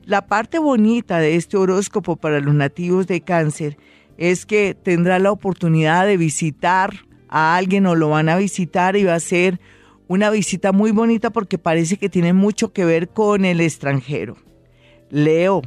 [0.04, 3.76] La parte bonita de este horóscopo para los nativos de cáncer
[4.16, 6.92] es que tendrá la oportunidad de visitar
[7.28, 9.60] a alguien o lo van a visitar y va a ser
[10.08, 14.36] una visita muy bonita porque parece que tiene mucho que ver con el extranjero.
[15.10, 15.62] Leo.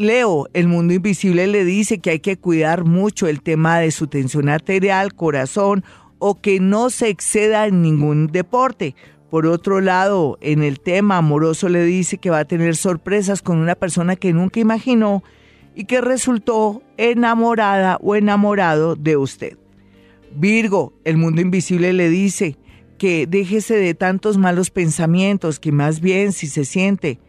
[0.00, 4.06] Leo, el mundo invisible le dice que hay que cuidar mucho el tema de su
[4.06, 5.84] tensión arterial, corazón
[6.18, 8.94] o que no se exceda en ningún deporte,
[9.30, 13.58] por otro lado, en el tema amoroso le dice que va a tener sorpresas con
[13.58, 15.22] una persona que nunca imaginó
[15.76, 19.56] y que resultó enamorada o enamorado de usted.
[20.34, 22.56] Virgo, el mundo invisible le dice
[22.98, 27.20] que déjese de tantos malos pensamientos, que más bien si se siente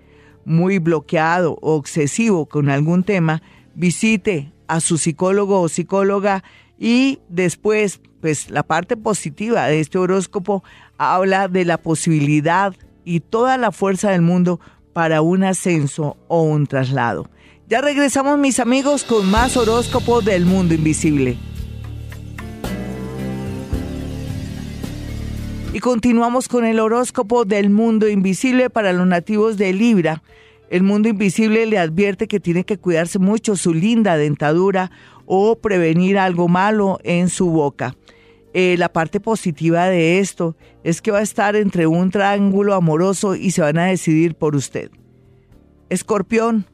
[0.46, 3.42] muy bloqueado o obsesivo con algún tema,
[3.76, 6.44] visite a su psicólogo o psicóloga
[6.80, 10.64] y después, pues la parte positiva de este horóscopo
[10.98, 12.74] habla de la posibilidad
[13.04, 14.60] y toda la fuerza del mundo
[14.94, 17.30] para un ascenso o un traslado.
[17.68, 21.38] Ya regresamos mis amigos con más horóscopo del mundo invisible.
[25.74, 30.22] Y continuamos con el horóscopo del mundo invisible para los nativos de Libra.
[30.70, 34.92] El mundo invisible le advierte que tiene que cuidarse mucho su linda dentadura
[35.26, 37.96] o prevenir algo malo en su boca.
[38.54, 43.36] Eh, la parte positiva de esto es que va a estar entre un triángulo amoroso
[43.36, 44.92] y se van a decidir por usted.
[45.88, 46.66] Escorpión,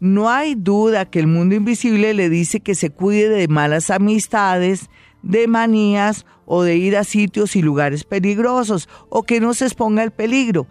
[0.00, 4.90] no hay duda que el mundo invisible le dice que se cuide de malas amistades,
[5.22, 10.02] de manías o de ir a sitios y lugares peligrosos o que no se exponga
[10.02, 10.66] el peligro.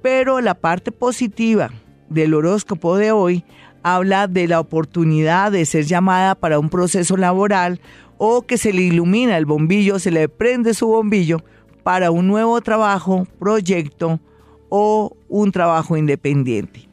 [0.00, 1.72] Pero la parte positiva
[2.08, 3.44] del horóscopo de hoy
[3.82, 7.80] habla de la oportunidad de ser llamada para un proceso laboral
[8.16, 11.42] o que se le ilumina el bombillo, se le prende su bombillo
[11.82, 14.20] para un nuevo trabajo, proyecto
[14.68, 16.88] o un trabajo independiente.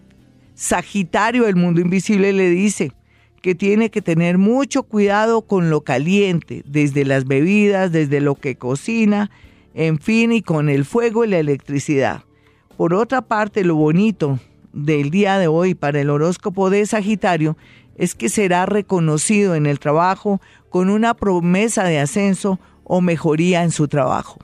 [0.56, 2.92] Sagitario, el mundo invisible, le dice
[3.42, 8.56] que tiene que tener mucho cuidado con lo caliente, desde las bebidas, desde lo que
[8.56, 9.32] cocina,
[9.74, 12.24] en fin, y con el fuego y la electricidad.
[12.78, 14.40] Por otra parte, lo bonito
[14.74, 17.58] del día de hoy para el horóscopo de Sagitario
[17.96, 23.72] es que será reconocido en el trabajo con una promesa de ascenso o mejoría en
[23.72, 24.40] su trabajo.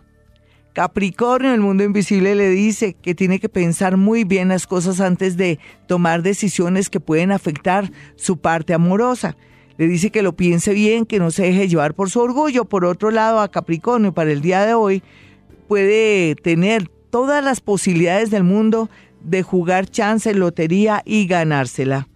[0.78, 5.36] Capricornio, el mundo invisible le dice que tiene que pensar muy bien las cosas antes
[5.36, 5.57] de
[5.88, 9.36] tomar decisiones que pueden afectar su parte amorosa.
[9.80, 12.65] Le dice que lo piense bien, que no se deje llevar por su orgullo.
[12.65, 15.01] Por otro lado, a Capricornio para el día de hoy
[15.67, 18.88] puede tener todas las posibilidades del mundo
[19.23, 22.07] de jugar chance, lotería y ganársela.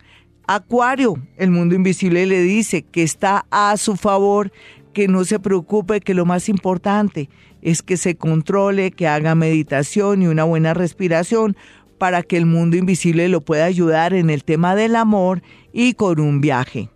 [0.45, 4.51] Acuario, el mundo invisible le dice que está a su favor,
[4.93, 7.28] que no se preocupe, que lo más importante
[7.62, 11.55] es que se controle, que haga meditación y una buena respiración
[11.97, 16.20] para que el mundo invisible lo pueda ayudar en el tema del amor y con
[16.20, 16.89] un viaje.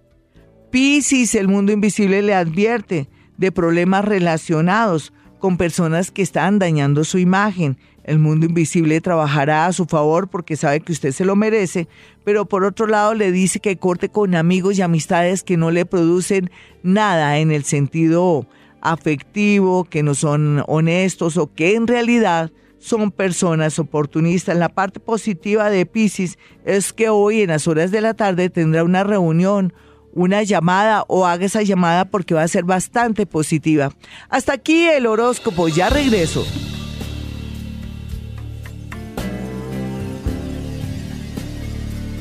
[0.72, 3.07] Piscis, el mundo invisible le advierte
[3.38, 7.78] de problemas relacionados con personas que están dañando su imagen.
[8.03, 11.88] El mundo invisible trabajará a su favor porque sabe que usted se lo merece,
[12.24, 15.86] pero por otro lado le dice que corte con amigos y amistades que no le
[15.86, 16.49] producen
[16.84, 18.47] nada en el sentido
[18.91, 24.55] afectivo, que no son honestos o que en realidad son personas oportunistas.
[24.55, 28.83] La parte positiva de Pisces es que hoy en las horas de la tarde tendrá
[28.83, 29.73] una reunión,
[30.13, 33.91] una llamada o haga esa llamada porque va a ser bastante positiva.
[34.29, 36.45] Hasta aquí el horóscopo, ya regreso.